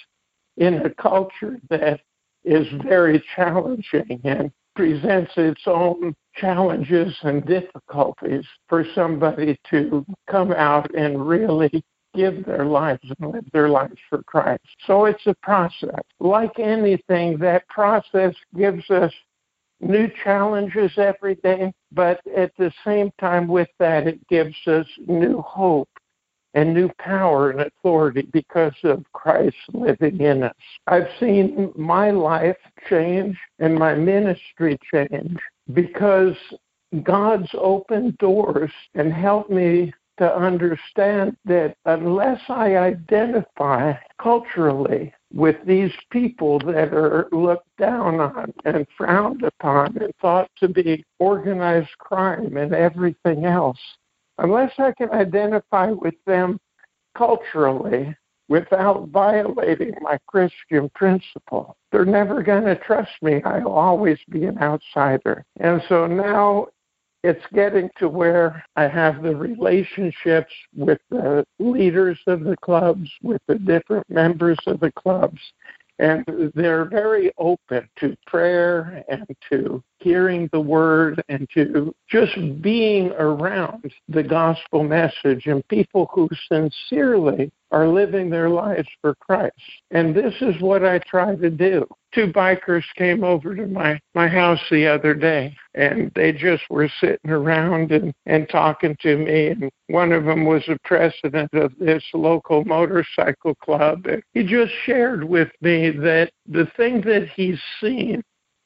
in 0.58 0.76
a 0.86 0.90
culture 0.90 1.60
that 1.70 2.00
is 2.46 2.66
very 2.88 3.22
challenging 3.36 4.20
and 4.24 4.52
presents 4.76 5.32
its 5.36 5.62
own 5.68 6.16
challenges 6.36 7.14
and 7.24 7.46
difficulties 7.46 8.46
for 8.70 8.86
somebody 8.96 9.60
to 9.70 10.06
come 10.30 10.54
out 10.54 10.90
and 10.96 11.28
really 11.28 11.84
give 12.16 12.46
their 12.46 12.66
lives 12.66 13.04
and 13.20 13.34
live 13.34 13.46
their 13.52 13.70
lives 13.70 13.98
for 14.10 14.24
Christ. 14.24 14.64
So 14.88 15.06
it's 15.06 15.26
a 15.28 15.36
process. 15.44 16.02
Like 16.20 16.58
anything, 16.58 17.38
that 17.40 17.68
process 17.68 18.34
gives 18.58 18.90
us 18.90 19.12
new 19.82 20.10
challenges 20.24 20.92
every 20.98 21.36
day, 21.36 21.74
but 21.92 22.22
at 22.36 22.52
the 22.58 22.72
same 22.86 23.12
time 23.20 23.48
with 23.48 23.70
that, 23.80 24.08
it 24.08 24.26
gives 24.28 24.56
us 24.68 24.86
new 25.08 25.42
hope 25.42 25.90
and 26.54 26.74
new 26.74 26.90
power 27.00 27.52
and 27.52 27.62
authority 27.62 28.28
because 28.34 28.76
of 28.84 29.06
Christ 29.14 29.56
living 29.74 30.20
in 30.20 30.44
us. 30.44 30.54
I've 30.88 31.08
seen 31.20 31.72
my 31.76 32.12
life 32.12 32.58
change 32.90 33.38
and 33.60 33.76
my 33.76 33.94
ministry 33.96 34.78
change 34.94 35.38
because 35.74 36.36
God's 37.04 37.50
opened 37.54 38.18
doors 38.18 38.72
and 38.96 39.14
helped 39.14 39.50
me 39.50 39.94
to 40.18 40.36
understand 40.36 41.36
that 41.46 41.76
unless 41.86 42.42
I 42.50 42.76
identify 42.76 43.94
culturally 44.22 45.14
with 45.34 45.56
these 45.66 45.94
people 46.12 46.60
that 46.60 46.94
are 46.94 47.28
looked 47.32 47.76
down 47.78 48.20
on 48.20 48.54
and 48.66 48.86
frowned 48.98 49.44
upon 49.44 49.98
and 49.98 50.12
thought 50.22 50.52
to 50.58 50.68
be 50.68 51.04
organized 51.20 51.98
crime 51.98 52.58
and 52.58 52.74
everything 52.74 53.46
else, 53.46 53.80
unless 54.38 54.72
I 54.78 54.92
can 54.98 55.10
identify 55.12 55.92
with 55.92 56.16
them 56.26 56.60
culturally 57.18 58.16
without 58.48 59.08
violating 59.10 59.94
my 60.02 60.18
Christian 60.28 60.90
principle, 60.96 61.78
they're 61.92 62.06
never 62.06 62.44
going 62.44 62.66
to 62.66 62.76
trust 62.76 63.12
me. 63.22 63.42
I'll 63.44 63.70
always 63.70 64.20
be 64.30 64.46
an 64.46 64.58
outsider. 64.60 65.46
And 65.60 65.82
so 65.88 66.06
now 66.06 66.68
it's 67.24 67.46
getting 67.54 67.90
to 68.00 68.10
where 68.10 68.64
I 68.76 68.88
have 68.88 69.22
the 69.22 69.36
relationships 69.36 70.52
with 70.76 71.00
the 71.10 71.46
leaders 71.60 72.20
of 72.28 72.44
the 72.44 72.58
clubs, 72.58 73.10
with 73.22 73.42
the 73.48 73.56
different 73.56 74.10
members 74.10 74.58
of 74.66 74.80
the 74.80 74.92
clubs, 74.92 75.40
and 76.02 76.26
they're 76.56 76.86
very 76.86 77.32
open 77.38 77.88
to 77.98 78.16
prayer 78.26 79.04
and 79.08 79.24
to 79.52 79.84
hearing 80.00 80.50
the 80.52 80.60
word 80.60 81.24
and 81.30 81.48
to 81.54 81.94
just 82.10 82.34
being 82.62 83.12
around 83.12 83.94
the 84.10 84.24
gospel 84.24 84.84
message. 84.84 85.46
And 85.46 85.66
people 85.68 86.10
who 86.12 86.28
sincerely 86.52 87.52
are 87.72 87.88
living 87.88 88.30
their 88.30 88.50
lives 88.50 88.88
for 89.02 89.16
Christ. 89.16 89.56
And 89.92 90.16
this 90.16 90.34
is 90.42 90.62
what 90.62 90.86
I 90.86 91.00
try 91.00 91.36
to 91.36 91.50
do. 91.50 91.88
Two 92.14 92.28
bikers 92.28 92.84
came 92.98 93.24
over 93.24 93.56
to 93.56 93.68
my, 93.68 94.00
my 94.14 94.28
house 94.28 94.60
the 94.70 94.86
other 94.86 95.14
day 95.14 95.56
and 95.74 96.12
they 96.14 96.34
just 96.34 96.64
were 96.70 96.90
sitting 97.00 97.32
around 97.32 97.92
and, 97.94 98.14
and 98.26 98.50
talking 98.50 98.98
to 99.02 99.18
me. 99.18 99.48
And 99.48 99.70
one 99.88 100.12
of 100.12 100.26
them 100.26 100.44
was 100.46 100.64
the 100.68 100.78
president 100.84 101.54
of 101.54 101.72
this 101.80 102.04
local 102.14 102.66
motorcycle 102.66 103.56
club. 103.56 104.06
And 104.08 104.22
he 104.34 104.44
just 104.44 104.74
shared 104.86 105.24
with 105.24 105.50
me 105.62 105.92
that 105.92 106.32
the 106.48 106.68
thing 106.76 107.02
that 107.02 107.30
he's 107.34 107.60
seen 107.80 108.22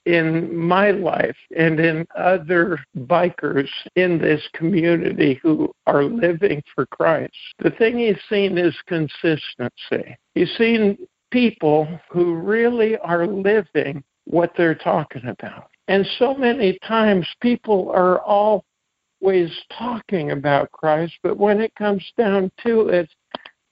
in 0.05 0.55
my 0.55 0.91
life 0.91 1.35
and 1.57 1.79
in 1.79 2.05
other 2.15 2.79
bikers 2.99 3.69
in 3.95 4.19
this 4.19 4.41
community 4.53 5.39
who 5.41 5.73
are 5.87 6.03
living 6.03 6.61
for 6.73 6.85
Christ. 6.85 7.33
The 7.59 7.71
thing 7.71 7.97
he's 7.97 8.17
seen 8.29 8.57
is 8.57 8.75
consistency. 8.87 10.17
He's 10.35 10.55
seen 10.57 10.97
people 11.31 11.87
who 12.09 12.35
really 12.35 12.97
are 12.97 13.25
living 13.25 14.03
what 14.25 14.51
they're 14.57 14.75
talking 14.75 15.25
about. 15.27 15.69
And 15.87 16.05
so 16.17 16.33
many 16.33 16.79
times 16.87 17.27
people 17.41 17.91
are 17.91 18.19
always 18.21 19.51
talking 19.77 20.31
about 20.31 20.71
Christ, 20.71 21.13
but 21.21 21.37
when 21.37 21.61
it 21.61 21.73
comes 21.75 22.03
down 22.17 22.51
to 22.63 22.89
it, 22.89 23.09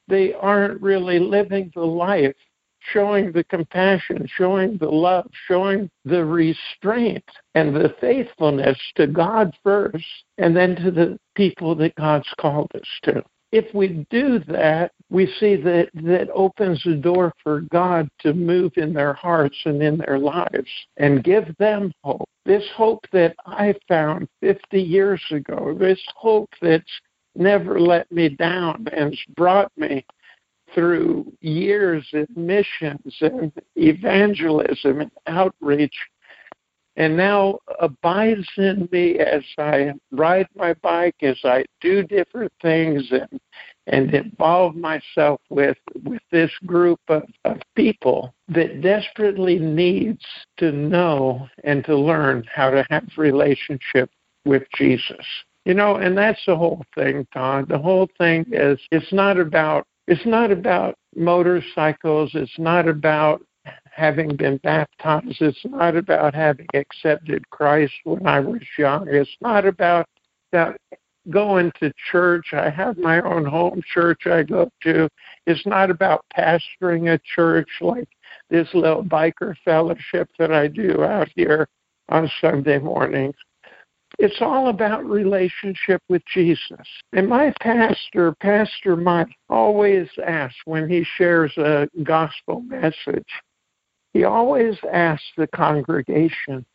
they 0.07 0.33
aren't 0.33 0.81
really 0.81 1.19
living 1.19 1.71
the 1.73 1.81
life 1.81 2.35
showing 2.91 3.31
the 3.31 3.43
compassion, 3.45 4.27
showing 4.35 4.77
the 4.77 4.89
love, 4.89 5.29
showing 5.47 5.89
the 6.05 6.23
restraint 6.23 7.23
and 7.55 7.75
the 7.75 7.95
faithfulness 8.01 8.77
to 8.95 9.07
God 9.07 9.55
first, 9.63 10.05
and 10.37 10.55
then 10.55 10.75
to 10.77 10.91
the 10.91 11.17
people 11.35 11.75
that 11.75 11.95
God's 11.95 12.31
called 12.39 12.71
us 12.75 12.87
to. 13.03 13.23
If 13.51 13.73
we 13.73 14.05
do 14.09 14.39
that, 14.47 14.91
we 15.11 15.31
see 15.39 15.55
that 15.57 15.89
that 15.93 16.29
opens 16.33 16.81
the 16.83 16.95
door 16.95 17.31
for 17.43 17.61
God 17.61 18.09
to 18.21 18.33
move 18.33 18.71
in 18.77 18.93
their 18.93 19.13
hearts 19.13 19.57
and 19.65 19.81
in 19.81 19.97
their 19.97 20.17
lives 20.17 20.69
and 20.97 21.23
give 21.23 21.55
them 21.59 21.91
hope. 22.03 22.27
This 22.45 22.63
hope 22.75 23.05
that 23.11 23.35
I 23.45 23.75
found 23.87 24.27
50 24.41 24.81
years 24.81 25.21
ago, 25.29 25.77
this 25.79 26.01
hope 26.15 26.49
that's 26.61 26.83
never 27.35 27.79
let 27.79 28.11
me 28.11 28.29
down 28.29 28.87
and 28.91 29.15
brought 29.35 29.71
me 29.77 30.03
through 30.73 31.31
years 31.41 32.05
of 32.13 32.27
missions 32.35 33.15
and 33.21 33.51
evangelism 33.75 35.01
and 35.01 35.11
outreach 35.27 35.95
and 36.95 37.17
now 37.17 37.59
abides 37.79 38.47
in 38.57 38.87
me 38.91 39.17
as 39.17 39.43
I 39.57 39.93
ride 40.11 40.47
my 40.55 40.73
bike, 40.75 41.15
as 41.21 41.39
I 41.43 41.65
do 41.81 42.03
different 42.03 42.51
things 42.61 43.11
and 43.11 43.39
and 43.85 44.13
involve 44.13 44.75
myself 44.75 45.41
with 45.49 45.77
with 46.03 46.21
this 46.31 46.51
group 46.65 47.01
of, 47.09 47.23
of 47.43 47.57
people 47.75 48.33
that 48.47 48.81
desperately 48.81 49.59
needs 49.59 50.23
to 50.57 50.71
know 50.71 51.47
and 51.63 51.83
to 51.85 51.97
learn 51.97 52.45
how 52.53 52.69
to 52.69 52.85
have 52.89 53.07
relationship 53.17 54.09
with 54.45 54.63
Jesus. 54.75 55.25
You 55.65 55.73
know, 55.73 55.95
and 55.95 56.17
that's 56.17 56.45
the 56.45 56.55
whole 56.55 56.83
thing, 56.93 57.25
Todd. 57.33 57.69
The 57.69 57.79
whole 57.79 58.09
thing 58.17 58.45
is 58.51 58.79
it's 58.91 59.13
not 59.13 59.39
about 59.39 59.87
it's 60.07 60.25
not 60.25 60.51
about 60.51 60.95
motorcycles, 61.15 62.31
it's 62.33 62.59
not 62.59 62.87
about 62.87 63.41
having 63.91 64.35
been 64.35 64.57
baptized. 64.57 65.41
It's 65.41 65.65
not 65.65 65.95
about 65.95 66.33
having 66.33 66.67
accepted 66.73 67.49
Christ 67.49 67.93
when 68.03 68.25
I 68.25 68.39
was 68.39 68.61
young. 68.77 69.07
It's 69.07 69.37
not 69.41 69.65
about 69.65 70.07
that 70.51 70.77
going 71.29 71.71
to 71.79 71.93
church. 72.11 72.47
I 72.53 72.69
have 72.69 72.97
my 72.97 73.21
own 73.21 73.45
home 73.45 73.81
church 73.93 74.25
I 74.25 74.43
go 74.43 74.69
to. 74.81 75.07
It's 75.45 75.65
not 75.65 75.89
about 75.89 76.25
pastoring 76.35 77.13
a 77.13 77.19
church 77.35 77.69
like 77.79 78.09
this 78.49 78.67
little 78.73 79.03
biker 79.03 79.55
fellowship 79.63 80.29
that 80.39 80.51
I 80.51 80.67
do 80.67 81.03
out 81.03 81.29
here 81.35 81.67
on 82.09 82.29
Sunday 82.41 82.79
mornings. 82.79 83.35
It's 84.23 84.39
all 84.39 84.69
about 84.69 85.03
relationship 85.03 86.01
with 86.07 86.21
Jesus. 86.33 86.87
And 87.11 87.27
my 87.27 87.53
pastor, 87.59 88.33
Pastor 88.39 88.95
Mike, 88.95 89.35
always 89.49 90.07
asks 90.25 90.55
when 90.63 90.87
he 90.87 91.05
shares 91.17 91.51
a 91.57 91.89
gospel 92.03 92.61
message, 92.61 93.27
he 94.13 94.23
always 94.23 94.77
asks 94.93 95.25
the 95.35 95.47
congregation 95.47 96.65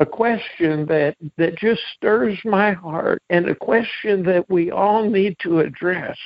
a 0.00 0.04
question 0.04 0.84
that, 0.86 1.14
that 1.38 1.56
just 1.58 1.80
stirs 1.94 2.36
my 2.44 2.72
heart 2.72 3.22
and 3.30 3.48
a 3.48 3.54
question 3.54 4.24
that 4.24 4.50
we 4.50 4.72
all 4.72 5.08
need 5.08 5.36
to 5.42 5.60
address, 5.60 6.18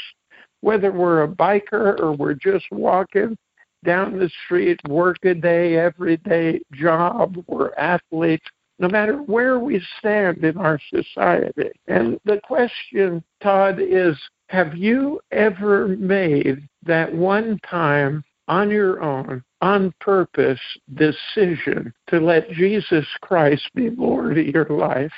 whether 0.63 0.91
we're 0.91 1.25
a 1.25 1.29
biker 1.29 2.01
or 2.01 2.15
we're 2.15 2.33
just 2.33 2.65
walking 2.73 3.37
down 3.85 4.19
the 4.19 4.31
street, 4.47 4.81
work 4.89 5.19
a 5.25 5.35
day, 5.35 5.77
everyday 5.77 6.63
job, 6.73 7.37
we're 7.49 7.75
athletes, 7.75 8.47
no 8.79 8.89
matter 8.89 9.19
where 9.19 9.59
we 9.59 9.83
stand 9.99 10.45
in 10.45 10.57
our 10.57 10.79
society. 10.93 11.71
And 11.87 12.19
the 12.25 12.41
question, 12.45 13.23
Todd, 13.43 13.79
is 13.81 14.17
have 14.49 14.77
you 14.77 15.21
ever 15.31 15.89
made 15.89 16.69
that 16.85 17.15
one 17.15 17.59
time 17.69 18.25
on 18.49 18.71
your 18.71 19.03
own 19.03 19.43
on 19.61 19.93
purpose 20.01 20.61
decision 20.95 21.93
to 22.09 22.21
let 22.21 22.51
Jesus 22.51 23.07
Christ 23.23 23.69
be 23.75 23.91
Lord 23.91 24.39
of 24.39 24.47
your 24.47 24.67
life. 24.67 25.13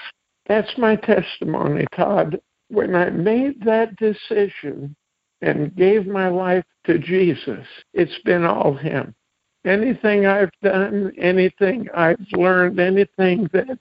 That's 0.47 0.79
my 0.79 0.97
testimony, 0.97 1.87
Todd. 1.95 2.41
When 2.69 2.95
I 2.95 3.11
made 3.11 3.65
that 3.65 3.97
decision 3.97 4.95
and 5.43 5.75
gave 5.75 6.07
my 6.07 6.29
life 6.29 6.65
to 6.87 6.99
Jesus, 6.99 7.67
it's 7.93 8.19
been 8.25 8.45
all 8.45 8.75
Him. 8.75 9.15
Anything 9.67 10.27
I've 10.27 10.51
done, 10.63 11.13
anything 11.19 11.89
I've 11.95 12.25
learned, 12.33 12.79
anything 12.79 13.49
that 13.53 13.79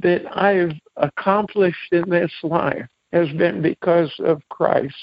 that 0.00 0.22
I've 0.36 0.72
accomplished 0.96 1.92
in 1.92 2.08
this 2.08 2.32
life 2.42 2.86
has 3.12 3.28
been 3.32 3.60
because 3.60 4.12
of 4.20 4.40
Christ 4.48 4.94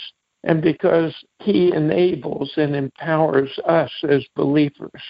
and 0.44 0.62
because 0.62 1.13
He 1.39 1.74
enables 1.74 2.51
and 2.58 2.75
empowers 2.75 3.51
us 3.67 3.91
as 4.08 4.25
believers 4.36 5.01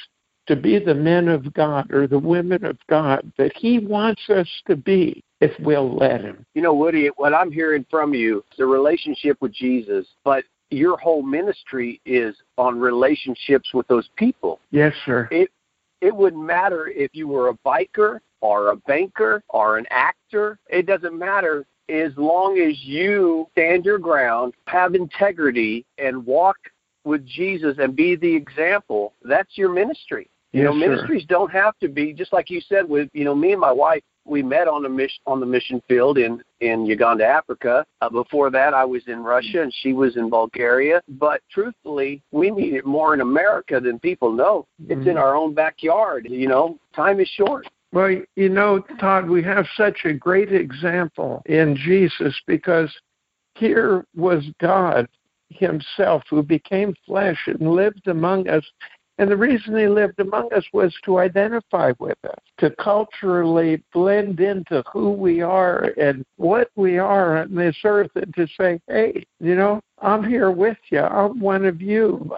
to 0.47 0.55
be 0.55 0.79
the 0.79 0.93
men 0.93 1.27
of 1.27 1.53
God 1.53 1.91
or 1.91 2.07
the 2.07 2.19
women 2.19 2.65
of 2.65 2.77
God 2.89 3.31
that 3.37 3.51
He 3.55 3.79
wants 3.79 4.21
us 4.29 4.49
to 4.67 4.75
be 4.75 5.23
if 5.41 5.51
we'll 5.59 5.95
let 5.95 6.21
Him. 6.21 6.45
You 6.53 6.61
know, 6.61 6.73
Woody, 6.73 7.09
what 7.15 7.33
I'm 7.33 7.51
hearing 7.51 7.85
from 7.89 8.13
you, 8.13 8.43
the 8.57 8.65
relationship 8.65 9.37
with 9.41 9.53
Jesus, 9.53 10.07
but 10.23 10.43
your 10.69 10.97
whole 10.97 11.23
ministry 11.23 12.01
is 12.05 12.35
on 12.57 12.79
relationships 12.79 13.73
with 13.73 13.87
those 13.87 14.09
people. 14.15 14.59
Yes, 14.71 14.93
sir. 15.05 15.27
It 15.31 15.49
it 16.01 16.15
wouldn't 16.15 16.43
matter 16.43 16.87
if 16.87 17.11
you 17.13 17.27
were 17.27 17.49
a 17.49 17.57
biker 17.65 18.19
or 18.41 18.69
a 18.69 18.75
banker 18.75 19.43
or 19.49 19.77
an 19.77 19.85
actor. 19.89 20.59
It 20.69 20.85
doesn't 20.85 21.17
matter 21.17 21.65
as 21.89 22.11
long 22.17 22.59
as 22.59 22.83
you 22.83 23.47
stand 23.51 23.85
your 23.85 23.99
ground, 23.99 24.53
have 24.67 24.95
integrity, 24.95 25.85
and 25.97 26.25
walk 26.25 26.57
with 27.03 27.25
Jesus 27.25 27.77
and 27.79 27.95
be 27.95 28.15
the 28.15 28.35
example, 28.35 29.13
that's 29.23 29.57
your 29.57 29.71
ministry. 29.71 30.29
You 30.55 30.63
yes, 30.63 30.69
know, 30.69 30.73
ministries 30.73 31.23
sir. 31.23 31.27
don't 31.27 31.51
have 31.51 31.77
to 31.79 31.89
be 31.89 32.13
just 32.13 32.31
like 32.31 32.49
you 32.49 32.61
said 32.61 32.87
with 32.87 33.09
you 33.11 33.25
know 33.25 33.35
me 33.35 33.51
and 33.51 33.59
my 33.59 33.73
wife. 33.73 34.01
We 34.23 34.41
met 34.41 34.69
on 34.69 34.83
the 34.83 34.89
mission 34.89 35.19
on 35.27 35.41
the 35.41 35.45
mission 35.45 35.83
field 35.89 36.17
in 36.17 36.41
in 36.61 36.85
Uganda, 36.85 37.25
Africa. 37.25 37.85
Uh, 37.99 38.09
before 38.09 38.49
that, 38.51 38.73
I 38.73 38.85
was 38.85 39.03
in 39.07 39.19
Russia 39.21 39.63
and 39.63 39.73
she 39.81 39.91
was 39.91 40.15
in 40.15 40.29
Bulgaria. 40.29 41.01
But 41.09 41.41
truthfully, 41.51 42.23
we 42.31 42.51
need 42.51 42.73
it 42.73 42.85
more 42.85 43.13
in 43.13 43.19
America 43.19 43.81
than 43.81 43.99
people 43.99 44.31
know. 44.31 44.65
It's 44.87 45.01
mm-hmm. 45.01 45.09
in 45.09 45.17
our 45.17 45.35
own 45.35 45.53
backyard. 45.53 46.25
You 46.29 46.47
know, 46.47 46.79
time 46.95 47.19
is 47.19 47.27
short. 47.27 47.67
Well, 47.91 48.15
you 48.37 48.47
know, 48.47 48.79
Todd, 49.01 49.29
we 49.29 49.43
have 49.43 49.65
such 49.75 50.05
a 50.05 50.13
great 50.13 50.53
example 50.53 51.41
in 51.47 51.75
Jesus 51.75 52.33
because 52.47 52.93
here 53.55 54.05
was 54.15 54.45
God 54.61 55.09
Himself 55.49 56.23
who 56.29 56.41
became 56.43 56.95
flesh 57.05 57.41
and 57.45 57.73
lived 57.73 58.07
among 58.07 58.47
us. 58.47 58.63
And 59.17 59.29
the 59.29 59.37
reason 59.37 59.77
He 59.77 59.87
lived 59.87 60.19
among 60.19 60.51
us 60.53 60.65
was 60.73 60.93
to 61.05 61.19
identify 61.19 61.93
with 61.99 62.17
us, 62.25 62.39
to 62.57 62.69
culturally 62.71 63.81
blend 63.93 64.39
into 64.39 64.83
who 64.91 65.11
we 65.11 65.41
are 65.41 65.93
and 65.97 66.25
what 66.35 66.69
we 66.75 66.97
are 66.97 67.37
on 67.37 67.55
this 67.55 67.77
earth, 67.85 68.11
and 68.15 68.33
to 68.35 68.47
say, 68.59 68.79
hey, 68.87 69.25
you 69.39 69.55
know, 69.55 69.79
I'm 70.01 70.23
here 70.23 70.51
with 70.51 70.77
you. 70.89 70.99
I'm 70.99 71.39
one 71.39 71.65
of 71.65 71.81
you. 71.81 72.35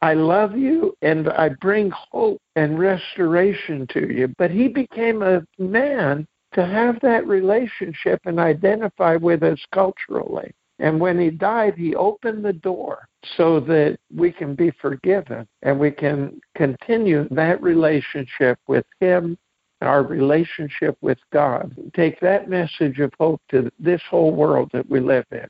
I 0.00 0.14
love 0.14 0.56
you 0.56 0.94
and 1.02 1.28
I 1.28 1.48
bring 1.48 1.90
hope 1.90 2.40
and 2.54 2.78
restoration 2.78 3.86
to 3.88 4.12
you. 4.12 4.32
But 4.38 4.50
he 4.50 4.68
became 4.68 5.22
a 5.22 5.42
man 5.58 6.26
to 6.54 6.64
have 6.64 7.00
that 7.00 7.26
relationship 7.26 8.20
and 8.24 8.38
identify 8.38 9.16
with 9.16 9.42
us 9.42 9.58
culturally. 9.72 10.52
And 10.78 11.00
when 11.00 11.18
he 11.18 11.30
died, 11.30 11.74
he 11.76 11.94
opened 11.96 12.44
the 12.44 12.52
door 12.52 13.08
so 13.36 13.60
that 13.60 13.98
we 14.14 14.30
can 14.32 14.54
be 14.54 14.70
forgiven 14.80 15.46
and 15.62 15.78
we 15.78 15.90
can 15.90 16.40
continue 16.56 17.28
that 17.30 17.62
relationship 17.62 18.58
with 18.66 18.86
him, 19.00 19.36
our 19.80 20.02
relationship 20.02 20.96
with 21.00 21.18
God. 21.32 21.76
Take 21.94 22.20
that 22.20 22.48
message 22.48 22.98
of 22.98 23.12
hope 23.18 23.40
to 23.50 23.70
this 23.78 24.00
whole 24.08 24.32
world 24.32 24.70
that 24.72 24.88
we 24.88 25.00
live 25.00 25.26
in. 25.32 25.46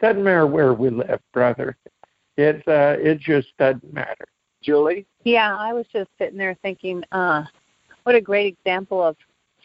Doesn't 0.00 0.22
matter 0.22 0.46
where 0.46 0.74
we 0.74 0.90
live, 0.90 1.20
brother. 1.32 1.76
It 2.36 2.56
uh, 2.68 2.96
it 3.00 3.18
just 3.18 3.48
doesn't 3.58 3.92
matter. 3.92 4.26
Julie? 4.62 5.06
Yeah, 5.24 5.56
I 5.56 5.72
was 5.72 5.86
just 5.92 6.10
sitting 6.18 6.38
there 6.38 6.56
thinking, 6.62 7.02
uh, 7.12 7.44
what 8.04 8.14
a 8.14 8.20
great 8.20 8.56
example 8.58 9.02
of 9.02 9.16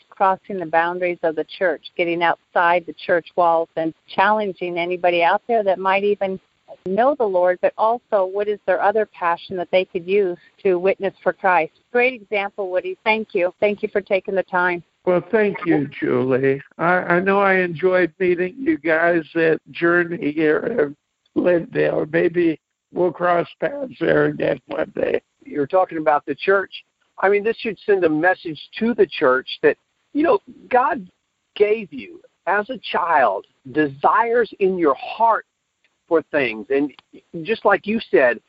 crossing 0.09 0.59
the 0.59 0.65
boundaries 0.65 1.17
of 1.23 1.35
the 1.35 1.45
church, 1.57 1.91
getting 1.97 2.21
outside 2.21 2.85
the 2.85 2.93
church 2.93 3.27
walls 3.35 3.69
and 3.75 3.93
challenging 4.07 4.77
anybody 4.77 5.23
out 5.23 5.41
there 5.47 5.63
that 5.63 5.79
might 5.79 6.03
even 6.03 6.39
know 6.85 7.15
the 7.15 7.25
Lord, 7.25 7.59
but 7.61 7.73
also 7.77 8.25
what 8.25 8.47
is 8.47 8.59
their 8.65 8.81
other 8.81 9.05
passion 9.05 9.55
that 9.57 9.69
they 9.71 9.85
could 9.85 10.07
use 10.07 10.37
to 10.63 10.75
witness 10.75 11.13
for 11.21 11.33
Christ. 11.33 11.73
Great 11.91 12.13
example, 12.13 12.71
Woody. 12.71 12.97
Thank 13.03 13.29
you. 13.33 13.53
Thank 13.59 13.83
you 13.83 13.89
for 13.89 14.01
taking 14.01 14.35
the 14.35 14.43
time. 14.43 14.83
Well, 15.05 15.21
thank 15.31 15.57
you, 15.65 15.87
Julie. 15.99 16.61
I, 16.77 16.93
I 16.93 17.19
know 17.19 17.39
I 17.39 17.55
enjoyed 17.55 18.13
meeting 18.19 18.55
you 18.57 18.77
guys 18.77 19.23
at 19.35 19.59
Journey 19.71 20.31
here 20.31 20.95
in 21.35 21.41
Lindale. 21.41 22.09
Maybe 22.11 22.59
we'll 22.93 23.11
cross 23.11 23.47
paths 23.59 23.93
there 23.99 24.25
again 24.25 24.61
one 24.67 24.93
day. 24.95 25.21
You're 25.43 25.67
talking 25.67 25.97
about 25.97 26.25
the 26.25 26.35
church. 26.35 26.71
I 27.19 27.27
mean, 27.27 27.43
this 27.43 27.57
should 27.57 27.77
send 27.85 28.05
a 28.05 28.09
message 28.09 28.59
to 28.79 28.93
the 28.93 29.05
church 29.05 29.47
that, 29.61 29.77
you 30.13 30.23
know, 30.23 30.39
God 30.69 31.09
gave 31.55 31.91
you 31.91 32.21
as 32.47 32.69
a 32.69 32.79
child 32.91 33.45
desires 33.71 34.51
in 34.59 34.77
your 34.77 34.95
heart 34.95 35.45
for 36.07 36.21
things. 36.31 36.67
And 36.69 36.93
just 37.43 37.65
like 37.65 37.87
you 37.87 37.99
said, 38.11 38.39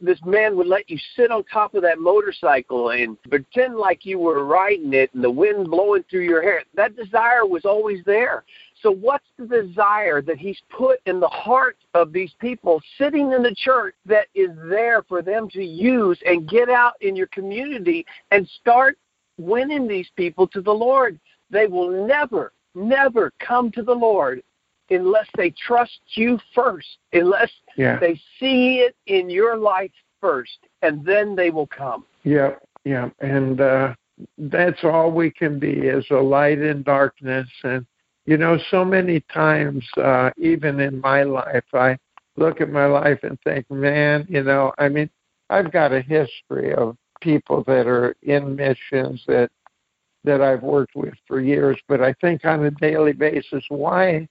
this 0.00 0.20
man 0.24 0.56
would 0.56 0.68
let 0.68 0.88
you 0.88 0.98
sit 1.16 1.30
on 1.30 1.42
top 1.44 1.74
of 1.74 1.82
that 1.82 1.98
motorcycle 1.98 2.90
and 2.90 3.20
pretend 3.24 3.76
like 3.76 4.06
you 4.06 4.18
were 4.18 4.44
riding 4.44 4.94
it 4.94 5.12
and 5.14 5.24
the 5.24 5.30
wind 5.30 5.68
blowing 5.68 6.04
through 6.08 6.22
your 6.22 6.42
hair. 6.42 6.62
That 6.74 6.96
desire 6.96 7.44
was 7.44 7.64
always 7.64 8.04
there. 8.04 8.44
So, 8.82 8.90
what's 8.90 9.26
the 9.36 9.46
desire 9.46 10.22
that 10.22 10.38
he's 10.38 10.60
put 10.70 11.00
in 11.06 11.18
the 11.18 11.28
heart 11.28 11.76
of 11.94 12.12
these 12.12 12.32
people 12.38 12.80
sitting 12.98 13.32
in 13.32 13.42
the 13.42 13.54
church 13.54 13.94
that 14.06 14.26
is 14.34 14.50
there 14.68 15.02
for 15.08 15.22
them 15.22 15.48
to 15.50 15.64
use 15.64 16.18
and 16.24 16.48
get 16.48 16.68
out 16.68 16.94
in 17.00 17.16
your 17.16 17.28
community 17.28 18.04
and 18.30 18.48
start 18.60 18.96
winning 19.38 19.88
these 19.88 20.08
people 20.16 20.46
to 20.48 20.60
the 20.60 20.72
Lord? 20.72 21.18
They 21.50 21.66
will 21.66 22.06
never, 22.06 22.52
never 22.74 23.32
come 23.40 23.72
to 23.72 23.82
the 23.82 23.94
Lord 23.94 24.42
unless 24.90 25.28
they 25.36 25.50
trust 25.50 26.00
you 26.14 26.38
first, 26.54 26.98
unless 27.12 27.50
yeah. 27.76 27.98
they 27.98 28.20
see 28.38 28.76
it 28.76 28.96
in 29.06 29.30
your 29.30 29.56
life 29.56 29.92
first, 30.20 30.58
and 30.82 31.04
then 31.04 31.34
they 31.34 31.50
will 31.50 31.66
come. 31.66 32.04
Yeah, 32.22 32.54
yeah. 32.84 33.10
And 33.20 33.60
uh, 33.60 33.94
that's 34.38 34.84
all 34.84 35.10
we 35.10 35.30
can 35.30 35.58
be 35.58 35.72
is 35.72 36.04
a 36.10 36.14
light 36.14 36.58
in 36.58 36.82
darkness 36.82 37.48
and 37.62 37.86
you 38.26 38.36
know 38.36 38.58
so 38.70 38.84
many 38.84 39.20
times 39.32 39.84
uh 39.98 40.30
even 40.36 40.80
in 40.80 41.00
my 41.00 41.22
life 41.22 41.64
i 41.72 41.96
look 42.36 42.60
at 42.60 42.70
my 42.70 42.86
life 42.86 43.18
and 43.22 43.38
think 43.42 43.68
man 43.70 44.24
you 44.28 44.42
know 44.42 44.72
i 44.78 44.88
mean 44.88 45.10
i've 45.50 45.72
got 45.72 45.92
a 45.92 46.00
history 46.00 46.72
of 46.74 46.96
people 47.20 47.64
that 47.66 47.86
are 47.86 48.14
in 48.22 48.54
missions 48.54 49.22
that 49.26 49.50
that 50.22 50.40
i've 50.40 50.62
worked 50.62 50.94
with 50.94 51.14
for 51.26 51.40
years 51.40 51.76
but 51.88 52.00
i 52.00 52.12
think 52.20 52.44
on 52.44 52.64
a 52.64 52.70
daily 52.70 53.12
basis 53.12 53.64
why 53.68 54.26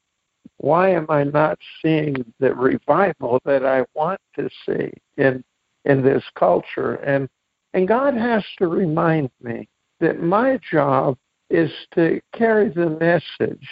why 0.57 0.89
am 0.89 1.05
i 1.09 1.23
not 1.23 1.57
seeing 1.81 2.15
the 2.39 2.53
revival 2.53 3.39
that 3.45 3.65
i 3.65 3.83
want 3.93 4.19
to 4.35 4.49
see 4.65 4.91
in 5.17 5.43
in 5.85 6.01
this 6.01 6.23
culture 6.35 6.95
and 6.95 7.27
and 7.73 7.87
god 7.87 8.13
has 8.13 8.43
to 8.57 8.67
remind 8.67 9.29
me 9.41 9.67
that 9.99 10.21
my 10.21 10.59
job 10.69 11.17
is 11.49 11.71
to 11.93 12.19
carry 12.33 12.69
the 12.69 12.89
message 12.89 13.67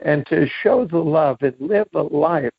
and 0.00 0.24
to 0.26 0.46
show 0.62 0.86
the 0.86 0.98
love 0.98 1.38
and 1.40 1.54
live 1.58 1.88
a 1.94 2.02
life 2.02 2.52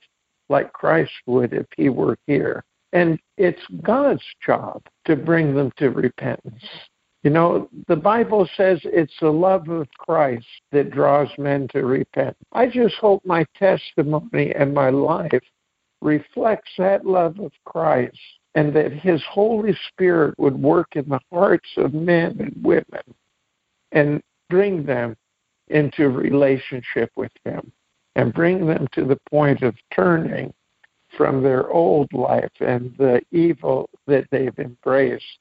like 0.50 0.72
Christ 0.74 1.12
would 1.26 1.54
if 1.54 1.66
he 1.78 1.90
were 1.90 2.18
here. 2.28 2.64
And 2.94 3.20
it's 3.38 3.62
God's 3.82 4.24
job 4.46 4.82
to 5.06 5.16
bring 5.16 5.56
them 5.56 5.72
to 5.78 5.90
repentance. 5.90 6.64
You 7.26 7.32
know, 7.32 7.68
the 7.88 7.96
Bible 7.96 8.48
says 8.56 8.80
it's 8.84 9.20
the 9.20 9.32
love 9.32 9.68
of 9.70 9.88
Christ 9.98 10.46
that 10.72 10.92
draws 10.92 11.28
men 11.40 11.68
to 11.70 11.84
repent. 11.84 12.38
I 12.54 12.68
just 12.68 12.94
hope 12.98 13.26
my 13.26 13.48
testimony 13.58 14.54
and 14.54 14.76
my 14.76 14.92
life 14.92 15.44
reflects 16.04 16.70
that 16.78 17.04
love 17.04 17.40
of 17.40 17.52
Christ 17.66 18.20
and 18.54 18.72
that 18.76 18.94
His 18.94 19.24
Holy 19.28 19.76
Spirit 19.88 20.38
would 20.38 20.54
work 20.54 20.90
in 20.96 21.10
the 21.10 21.20
hearts 21.34 21.68
of 21.78 21.96
men 21.96 22.38
and 22.40 22.64
women 22.64 23.16
and 23.92 24.22
bring 24.52 24.86
them 24.86 25.18
into 25.70 26.10
relationship 26.10 27.10
with 27.16 27.32
Him 27.44 27.72
and 28.16 28.36
bring 28.36 28.68
them 28.68 28.88
to 28.92 29.04
the 29.04 29.20
point 29.32 29.64
of 29.64 29.74
turning 29.96 30.54
from 31.18 31.42
their 31.42 31.72
old 31.72 32.14
life 32.14 32.54
and 32.60 32.94
the 33.00 33.20
evil 33.32 33.90
that 34.06 34.28
they've 34.30 34.60
embraced 34.60 35.40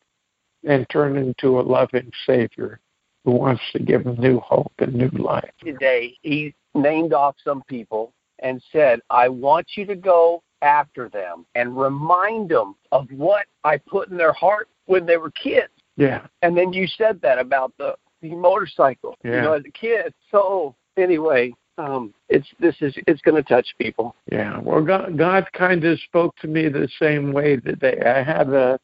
and 0.67 0.89
turn 0.89 1.17
into 1.17 1.61
a 1.61 1.63
loving 1.63 2.11
Savior 2.27 2.81
who 3.25 3.33
wants 3.33 3.63
to 3.73 3.79
give 3.79 4.05
them 4.05 4.17
new 4.19 4.39
hope 4.41 4.73
and 4.79 4.95
new 4.95 5.09
life. 5.11 5.51
Today, 5.63 6.17
he 6.23 6.55
named 6.75 7.13
off 7.13 7.37
some 7.43 7.63
people 7.63 8.13
and 8.41 8.63
said, 8.73 9.01
I 9.11 9.29
want 9.29 9.67
you 9.77 9.87
to 9.87 9.95
go 9.97 10.43
after 10.63 11.09
them 11.09 11.47
and 11.55 11.77
remind 11.77 12.51
them 12.51 12.75
of 12.93 13.09
what 13.11 13.47
I 13.65 13.79
put 13.79 14.11
in 14.11 14.17
their 14.17 14.33
heart 14.33 14.69
when 14.87 15.07
they 15.07 15.17
were 15.17 15.31
kids. 15.31 15.73
Yeah. 15.97 16.27
And 16.43 16.57
then 16.57 16.73
you 16.73 16.87
said 16.87 17.21
that 17.23 17.39
about 17.39 17.73
the, 17.79 17.95
the 18.21 18.35
motorcycle, 18.35 19.17
Yeah. 19.25 19.37
you 19.37 19.41
know, 19.43 19.53
as 19.55 19.63
a 19.67 19.71
kid. 19.71 20.13
So 20.31 20.75
anyway, 20.97 21.55
um, 21.79 22.15
it's 22.29 22.47
this 22.61 22.77
is 22.81 22.95
it's 23.07 23.21
going 23.23 23.37
to 23.37 23.49
touch 23.49 23.75
people. 23.79 24.15
Yeah, 24.31 24.59
well, 24.61 24.83
God, 24.83 25.17
God 25.19 25.47
kind 25.53 25.85
of 25.85 25.99
spoke 26.01 26.37
to 26.37 26.47
me 26.47 26.69
the 26.69 26.89
same 27.01 27.33
way 27.33 27.57
today. 27.57 28.01
I 28.05 28.23
had 28.23 28.49
a, 28.51 28.79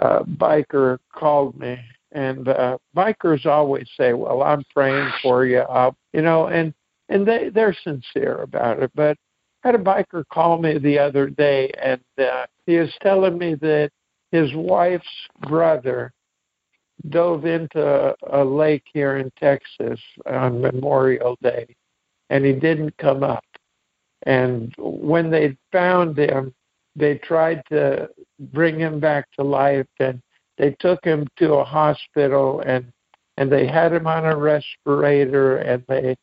a 0.00 0.24
biker 0.24 0.98
called 1.12 1.58
me, 1.58 1.78
and 2.12 2.48
uh, 2.48 2.78
bikers 2.96 3.46
always 3.46 3.88
say, 3.96 4.12
"Well, 4.12 4.42
I'm 4.42 4.64
praying 4.74 5.10
for 5.22 5.46
you," 5.46 5.60
I'll, 5.60 5.96
you 6.12 6.22
know, 6.22 6.48
and 6.48 6.74
and 7.08 7.26
they 7.26 7.50
they're 7.50 7.76
sincere 7.84 8.42
about 8.42 8.82
it. 8.82 8.90
But 8.94 9.16
I 9.64 9.68
had 9.68 9.74
a 9.74 9.78
biker 9.78 10.24
call 10.32 10.58
me 10.58 10.78
the 10.78 10.98
other 10.98 11.28
day, 11.28 11.70
and 11.80 12.00
uh, 12.18 12.46
he 12.66 12.76
was 12.78 12.92
telling 13.02 13.38
me 13.38 13.54
that 13.56 13.90
his 14.32 14.52
wife's 14.54 15.06
brother 15.48 16.12
dove 17.08 17.46
into 17.46 18.14
a 18.30 18.44
lake 18.44 18.84
here 18.92 19.16
in 19.16 19.30
Texas 19.38 20.00
on 20.26 20.60
Memorial 20.60 21.36
Day 21.42 21.66
and 22.30 22.44
he 22.44 22.52
didn't 22.52 22.96
come 22.96 23.22
up. 23.22 23.44
And 24.22 24.72
when 24.78 25.30
they 25.30 25.56
found 25.72 26.18
him, 26.18 26.54
they 26.96 27.18
tried 27.18 27.62
to 27.70 28.08
bring 28.52 28.78
him 28.78 29.00
back 29.00 29.26
to 29.38 29.44
life, 29.44 29.86
and 29.98 30.20
they 30.58 30.76
took 30.80 31.04
him 31.04 31.26
to 31.38 31.54
a 31.54 31.64
hospital, 31.64 32.62
and 32.66 32.92
and 33.36 33.50
they 33.50 33.66
had 33.66 33.92
him 33.92 34.06
on 34.06 34.26
a 34.26 34.36
respirator, 34.36 35.58
and 35.58 35.84
they 35.88 36.16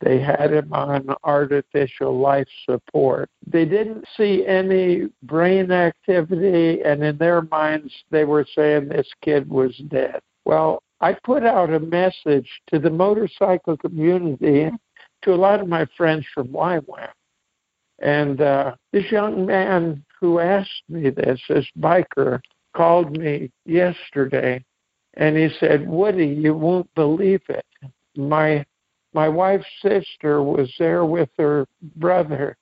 they 0.00 0.20
had 0.20 0.52
him 0.52 0.72
on 0.72 1.08
artificial 1.24 2.18
life 2.18 2.48
support. 2.68 3.30
They 3.46 3.64
didn't 3.64 4.04
see 4.16 4.44
any 4.46 5.08
brain 5.22 5.70
activity, 5.70 6.82
and 6.82 7.02
in 7.02 7.16
their 7.16 7.42
minds, 7.42 7.92
they 8.10 8.24
were 8.24 8.46
saying 8.54 8.88
this 8.88 9.08
kid 9.22 9.48
was 9.48 9.76
dead. 9.88 10.20
Well, 10.44 10.82
I 11.00 11.16
put 11.24 11.44
out 11.44 11.72
a 11.72 11.80
message 11.80 12.48
to 12.68 12.78
the 12.78 12.90
motorcycle 12.90 13.76
community 13.76 14.70
to 15.22 15.32
a 15.32 15.36
lot 15.36 15.60
of 15.60 15.68
my 15.68 15.86
friends 15.96 16.26
from 16.34 16.48
YWAM. 16.48 17.08
And 18.00 18.40
uh, 18.40 18.74
this 18.92 19.10
young 19.10 19.46
man 19.46 20.04
who 20.24 20.38
asked 20.38 20.84
me 20.88 21.10
this, 21.10 21.38
this 21.50 21.66
biker, 21.78 22.40
called 22.74 23.14
me 23.14 23.50
yesterday 23.66 24.64
and 25.18 25.36
he 25.36 25.50
said, 25.60 25.86
Woody, 25.86 26.26
you 26.26 26.54
won't 26.54 26.92
believe 26.94 27.42
it. 27.50 27.66
My 28.16 28.64
my 29.12 29.28
wife's 29.28 29.66
sister 29.82 30.42
was 30.42 30.72
there 30.78 31.04
with 31.04 31.28
her 31.36 31.66
brother 31.96 32.56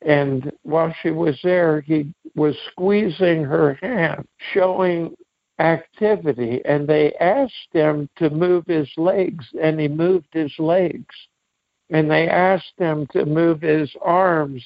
and 0.00 0.50
while 0.62 0.94
she 1.02 1.10
was 1.10 1.38
there 1.44 1.82
he 1.82 2.14
was 2.34 2.56
squeezing 2.72 3.44
her 3.44 3.74
hand, 3.74 4.26
showing 4.54 5.14
activity 5.58 6.62
and 6.64 6.88
they 6.88 7.12
asked 7.20 7.72
him 7.72 8.08
to 8.16 8.30
move 8.30 8.64
his 8.66 8.90
legs 8.96 9.44
and 9.62 9.78
he 9.78 9.88
moved 9.88 10.28
his 10.32 10.52
legs 10.58 11.14
and 11.90 12.10
they 12.10 12.28
asked 12.28 12.78
him 12.78 13.06
to 13.08 13.26
move 13.26 13.60
his 13.60 13.90
arms 14.00 14.64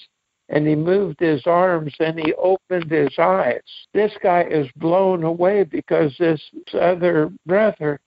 and 0.48 0.66
he 0.66 0.74
moved 0.74 1.20
his 1.20 1.42
arms 1.46 1.94
and 2.00 2.18
he 2.18 2.32
opened 2.34 2.90
his 2.90 3.12
eyes 3.18 3.60
this 3.94 4.12
guy 4.22 4.44
is 4.44 4.66
blown 4.76 5.22
away 5.24 5.64
because 5.64 6.14
this 6.18 6.40
other 6.74 7.30
brother 7.46 8.00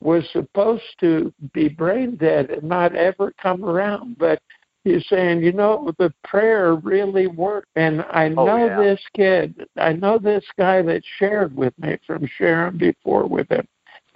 was 0.00 0.24
supposed 0.32 0.82
to 1.00 1.32
be 1.52 1.68
brain 1.68 2.16
dead 2.16 2.50
and 2.50 2.62
not 2.62 2.94
ever 2.94 3.32
come 3.40 3.64
around 3.64 4.16
but 4.18 4.40
he's 4.84 5.06
saying 5.08 5.42
you 5.42 5.52
know 5.52 5.92
the 5.98 6.12
prayer 6.24 6.74
really 6.74 7.26
worked 7.26 7.68
and 7.76 8.02
i 8.10 8.26
Oh, 8.28 8.46
know 8.46 8.66
yeah. 8.66 8.76
this 8.80 9.00
kid 9.14 9.66
i 9.76 9.92
know 9.92 10.18
this 10.18 10.44
guy 10.58 10.82
that 10.82 11.02
shared 11.18 11.56
with 11.56 11.76
me 11.78 11.98
from 12.06 12.28
sharing 12.38 12.78
before 12.78 13.26
with 13.26 13.50
him 13.50 13.66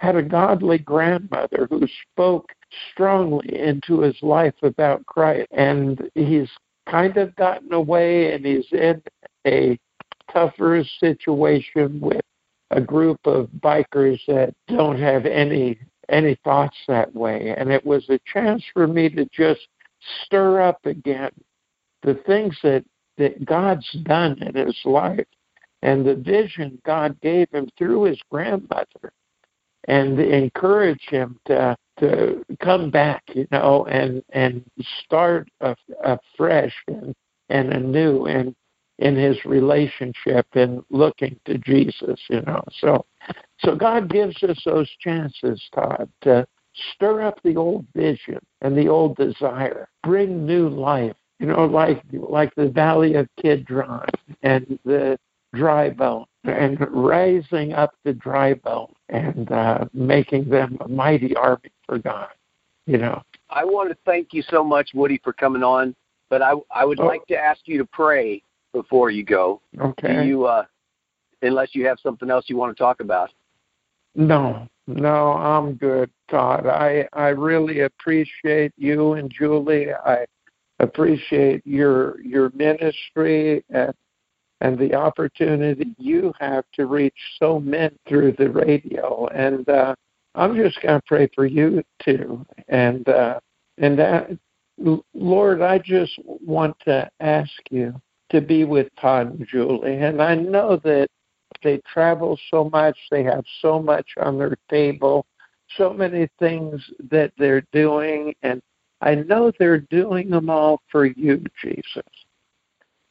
had 0.03 0.15
a 0.17 0.21
godly 0.21 0.77
grandmother 0.77 1.65
who 1.69 1.87
spoke 2.11 2.51
strongly 2.91 3.57
into 3.57 4.01
his 4.01 4.17
life 4.21 4.55
about 4.63 5.05
Christ. 5.05 5.47
And 5.51 6.09
he's 6.13 6.49
kind 6.89 7.17
of 7.17 7.35
gotten 7.35 7.73
away 7.73 8.33
and 8.33 8.45
he's 8.45 8.71
in 8.71 9.01
a 9.45 9.77
tougher 10.31 10.83
situation 10.99 11.99
with 11.99 12.21
a 12.71 12.81
group 12.81 13.19
of 13.25 13.49
bikers 13.61 14.19
that 14.27 14.53
don't 14.67 14.99
have 14.99 15.25
any 15.25 15.79
any 16.09 16.37
thoughts 16.43 16.75
that 16.87 17.13
way. 17.15 17.53
And 17.57 17.71
it 17.71 17.85
was 17.85 18.05
a 18.09 18.19
chance 18.31 18.63
for 18.73 18.87
me 18.87 19.09
to 19.09 19.25
just 19.31 19.61
stir 20.25 20.61
up 20.61 20.85
again 20.85 21.31
the 22.01 22.15
things 22.25 22.57
that, 22.63 22.83
that 23.17 23.45
God's 23.45 23.89
done 24.03 24.37
in 24.41 24.55
his 24.55 24.77
life 24.83 25.25
and 25.81 26.05
the 26.05 26.15
vision 26.15 26.81
God 26.85 27.19
gave 27.21 27.49
him 27.51 27.69
through 27.77 28.03
his 28.03 28.19
grandmother 28.29 29.13
and 29.85 30.19
encourage 30.19 31.05
him 31.09 31.39
to 31.45 31.75
to 31.99 32.43
come 32.59 32.89
back, 32.89 33.23
you 33.33 33.47
know, 33.51 33.85
and 33.85 34.23
and 34.29 34.63
start 35.03 35.49
a, 35.61 35.75
afresh 36.03 36.73
and 36.87 37.15
and 37.49 37.73
anew 37.73 38.25
in 38.25 38.55
in 38.99 39.15
his 39.15 39.43
relationship 39.45 40.45
and 40.53 40.83
looking 40.89 41.39
to 41.45 41.57
Jesus, 41.57 42.19
you 42.29 42.41
know. 42.41 42.63
So 42.79 43.05
so 43.59 43.75
God 43.75 44.09
gives 44.09 44.41
us 44.43 44.61
those 44.65 44.89
chances, 44.99 45.61
Todd, 45.73 46.09
to 46.21 46.47
stir 46.93 47.21
up 47.21 47.39
the 47.43 47.55
old 47.55 47.85
vision 47.95 48.39
and 48.61 48.77
the 48.77 48.87
old 48.87 49.15
desire, 49.17 49.89
bring 50.03 50.45
new 50.45 50.69
life, 50.69 51.15
you 51.39 51.47
know, 51.47 51.65
like 51.65 52.03
like 52.11 52.53
the 52.55 52.69
Valley 52.69 53.15
of 53.15 53.27
Kidron 53.41 54.07
and 54.41 54.79
the 54.85 55.17
dry 55.53 55.89
bone 55.89 56.25
and 56.45 56.77
raising 56.91 57.73
up 57.73 57.93
the 58.03 58.13
dry 58.13 58.53
bone 58.55 58.91
and 59.13 59.51
uh, 59.51 59.85
making 59.93 60.49
them 60.49 60.77
a 60.81 60.87
mighty 60.87 61.35
army 61.35 61.71
for 61.85 61.99
God. 61.99 62.29
You 62.85 62.97
know. 62.97 63.21
I 63.49 63.63
want 63.63 63.89
to 63.89 63.97
thank 64.05 64.33
you 64.33 64.41
so 64.49 64.63
much, 64.63 64.89
Woody, 64.93 65.21
for 65.23 65.31
coming 65.31 65.63
on. 65.63 65.95
But 66.29 66.41
I 66.41 66.53
I 66.71 66.83
would 66.83 66.99
Oh. 66.99 67.05
like 67.05 67.25
to 67.27 67.37
ask 67.37 67.61
you 67.65 67.77
to 67.77 67.85
pray 67.85 68.41
before 68.73 69.11
you 69.11 69.23
go. 69.23 69.61
Okay. 69.79 70.15
Do 70.15 70.23
you 70.25 70.45
uh 70.45 70.65
unless 71.43 71.75
you 71.75 71.85
have 71.85 71.99
something 72.01 72.29
else 72.29 72.45
you 72.47 72.57
want 72.57 72.75
to 72.75 72.83
talk 72.83 72.99
about? 72.99 73.29
No, 74.15 74.67
no, 74.87 75.33
I'm 75.33 75.73
good, 75.73 76.09
Todd. 76.29 76.65
I 76.65 77.07
I 77.13 77.29
really 77.29 77.81
appreciate 77.81 78.73
you 78.77 79.13
and 79.13 79.31
Julie. 79.31 79.93
I 79.93 80.25
appreciate 80.79 81.65
your 81.65 82.19
your 82.21 82.51
ministry 82.55 83.63
and 83.69 83.93
and 84.63 84.79
the 84.79 84.95
opportunity 84.95 85.93
you 85.99 86.33
have 86.39 86.63
to 86.73 86.85
reach 86.85 87.13
so 87.37 87.59
many 87.59 87.95
through 88.07 88.31
the 88.37 88.49
radio. 88.49 89.27
And 89.27 89.67
uh, 89.67 89.93
I'm 90.35 90.55
just 90.55 90.81
going 90.81 90.99
to 90.99 91.05
pray 91.05 91.29
for 91.35 91.45
you 91.45 91.83
too, 92.03 92.43
and 92.69 93.07
uh, 93.07 93.39
and 93.77 93.99
that, 93.99 94.31
Lord, 95.13 95.61
I 95.61 95.77
just 95.77 96.17
want 96.25 96.75
to 96.85 97.07
ask 97.19 97.51
you 97.69 97.93
to 98.31 98.41
be 98.41 98.63
with 98.63 98.87
Todd 98.99 99.37
and 99.37 99.47
Julie, 99.47 99.97
and 99.97 100.21
I 100.21 100.33
know 100.33 100.77
that 100.83 101.07
they 101.61 101.79
travel 101.93 102.39
so 102.49 102.69
much, 102.69 102.97
they 103.11 103.23
have 103.23 103.43
so 103.61 103.79
much 103.79 104.07
on 104.17 104.37
their 104.37 104.57
table, 104.69 105.25
so 105.77 105.93
many 105.93 106.27
things 106.39 106.81
that 107.11 107.31
they're 107.37 107.65
doing, 107.73 108.33
and 108.41 108.61
I 109.01 109.15
know 109.15 109.51
they're 109.59 109.79
doing 109.79 110.29
them 110.29 110.49
all 110.49 110.81
for 110.89 111.05
you, 111.05 111.43
Jesus. 111.61 112.03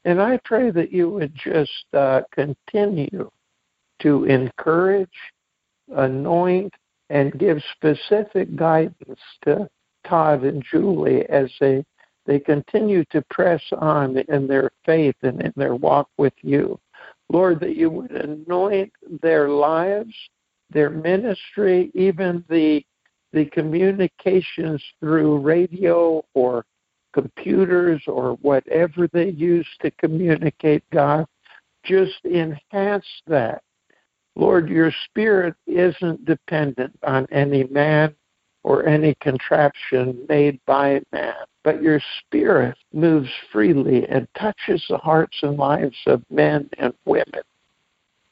And 0.05 0.21
I 0.21 0.39
pray 0.45 0.71
that 0.71 0.93
you 0.93 1.11
would 1.11 1.35
just 1.35 1.85
uh, 1.93 2.23
continue 2.33 3.31
to 4.01 4.25
encourage, 4.25 5.09
anoint, 5.95 6.73
and 7.11 7.39
give 7.39 7.63
specific 7.77 8.57
guidance 8.57 9.21
to 9.45 9.69
Todd 10.07 10.45
and 10.45 10.65
Julie 10.71 11.29
as 11.29 11.51
they 11.61 11.85
they 12.25 12.39
continue 12.39 13.05
to 13.07 13.23
press 13.31 13.61
on 13.73 14.17
in 14.29 14.47
their 14.47 14.71
faith 14.87 15.17
and 15.23 15.43
in 15.43 15.53
their 15.57 15.75
walk 15.75 16.09
with 16.19 16.35
you. 16.43 16.79
Lord, 17.29 17.59
that 17.61 17.77
you 17.77 17.91
would 17.91 18.13
anoint 18.13 18.93
their 19.23 19.49
lives, 19.49 20.15
their 20.71 20.91
ministry, 20.91 21.91
even 21.95 22.45
the 22.49 22.85
the 23.33 23.47
communications 23.47 24.83
through 25.01 25.39
radio 25.39 26.23
or 26.35 26.65
computers 27.13 28.03
or 28.07 28.35
whatever 28.43 29.09
they 29.13 29.31
use 29.31 29.67
to 29.81 29.91
communicate 29.93 30.83
God. 30.91 31.27
Just 31.85 32.25
enhance 32.25 33.07
that. 33.27 33.63
Lord, 34.35 34.69
your 34.69 34.93
spirit 35.05 35.55
isn't 35.67 36.25
dependent 36.25 36.99
on 37.03 37.27
any 37.31 37.65
man 37.65 38.15
or 38.63 38.87
any 38.87 39.15
contraption 39.21 40.25
made 40.29 40.61
by 40.67 41.03
man, 41.13 41.35
but 41.65 41.83
your 41.83 42.01
spirit 42.21 42.77
moves 42.93 43.31
freely 43.51 44.07
and 44.09 44.27
touches 44.39 44.85
the 44.89 44.97
hearts 44.99 45.37
and 45.43 45.59
lives 45.59 45.97
of 46.07 46.23
men 46.31 46.71
and 46.79 46.95
women 47.05 47.43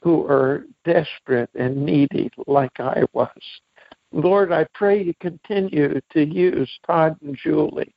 who 0.02 0.24
are 0.26 0.64
desperate 0.84 1.50
and 1.54 1.84
needy 1.84 2.30
like 2.46 2.80
I 2.80 3.02
was. 3.12 3.28
Lord, 4.12 4.52
I 4.52 4.66
pray 4.74 5.02
you 5.02 5.14
continue 5.20 6.00
to 6.12 6.24
use 6.24 6.70
Todd 6.86 7.16
and 7.22 7.36
Julie 7.36 7.94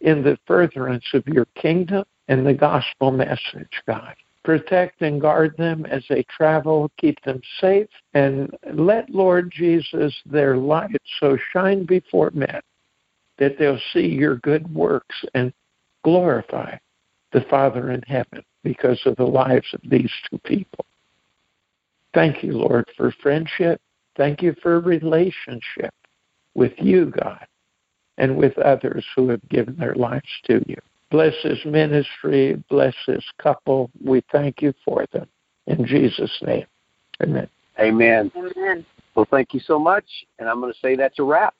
in 0.00 0.22
the 0.22 0.38
furtherance 0.46 1.04
of 1.14 1.26
your 1.26 1.46
kingdom 1.54 2.04
and 2.28 2.46
the 2.46 2.54
gospel 2.54 3.10
message, 3.10 3.82
God. 3.86 4.14
Protect 4.44 5.02
and 5.02 5.20
guard 5.20 5.56
them 5.56 5.86
as 5.86 6.04
they 6.08 6.24
travel, 6.24 6.90
keep 6.98 7.20
them 7.24 7.40
safe, 7.60 7.88
and 8.14 8.56
let, 8.72 9.10
Lord 9.10 9.50
Jesus, 9.50 10.14
their 10.24 10.56
light 10.56 11.02
so 11.18 11.36
shine 11.52 11.84
before 11.84 12.30
men 12.32 12.60
that 13.38 13.58
they'll 13.58 13.80
see 13.92 14.06
your 14.06 14.36
good 14.36 14.72
works 14.72 15.16
and 15.34 15.52
glorify 16.04 16.76
the 17.32 17.44
Father 17.50 17.90
in 17.90 18.02
heaven 18.02 18.44
because 18.62 19.00
of 19.04 19.16
the 19.16 19.24
lives 19.24 19.66
of 19.72 19.80
these 19.90 20.10
two 20.30 20.38
people. 20.38 20.84
Thank 22.14 22.42
you, 22.42 22.52
Lord, 22.52 22.88
for 22.96 23.12
friendship. 23.22 23.80
Thank 24.16 24.42
you 24.42 24.54
for 24.62 24.80
relationship 24.80 25.92
with 26.54 26.72
you, 26.78 27.06
God 27.06 27.46
and 28.18 28.36
with 28.36 28.56
others 28.58 29.04
who 29.14 29.28
have 29.28 29.46
given 29.48 29.76
their 29.76 29.94
lives 29.94 30.28
to 30.44 30.62
you. 30.66 30.76
Bless 31.10 31.34
this 31.44 31.58
ministry, 31.64 32.62
bless 32.68 32.94
this 33.06 33.24
couple. 33.38 33.90
We 34.04 34.22
thank 34.32 34.60
you 34.60 34.72
for 34.84 35.06
them. 35.12 35.28
In 35.66 35.86
Jesus' 35.86 36.36
name, 36.42 36.66
amen. 37.22 37.48
Amen. 37.78 38.32
Amen. 38.36 38.86
Well, 39.14 39.26
thank 39.30 39.54
you 39.54 39.60
so 39.60 39.78
much, 39.78 40.04
and 40.38 40.48
I'm 40.48 40.60
going 40.60 40.72
to 40.72 40.78
say 40.78 40.96
that's 40.96 41.18
a 41.18 41.22
wrap. 41.22 41.54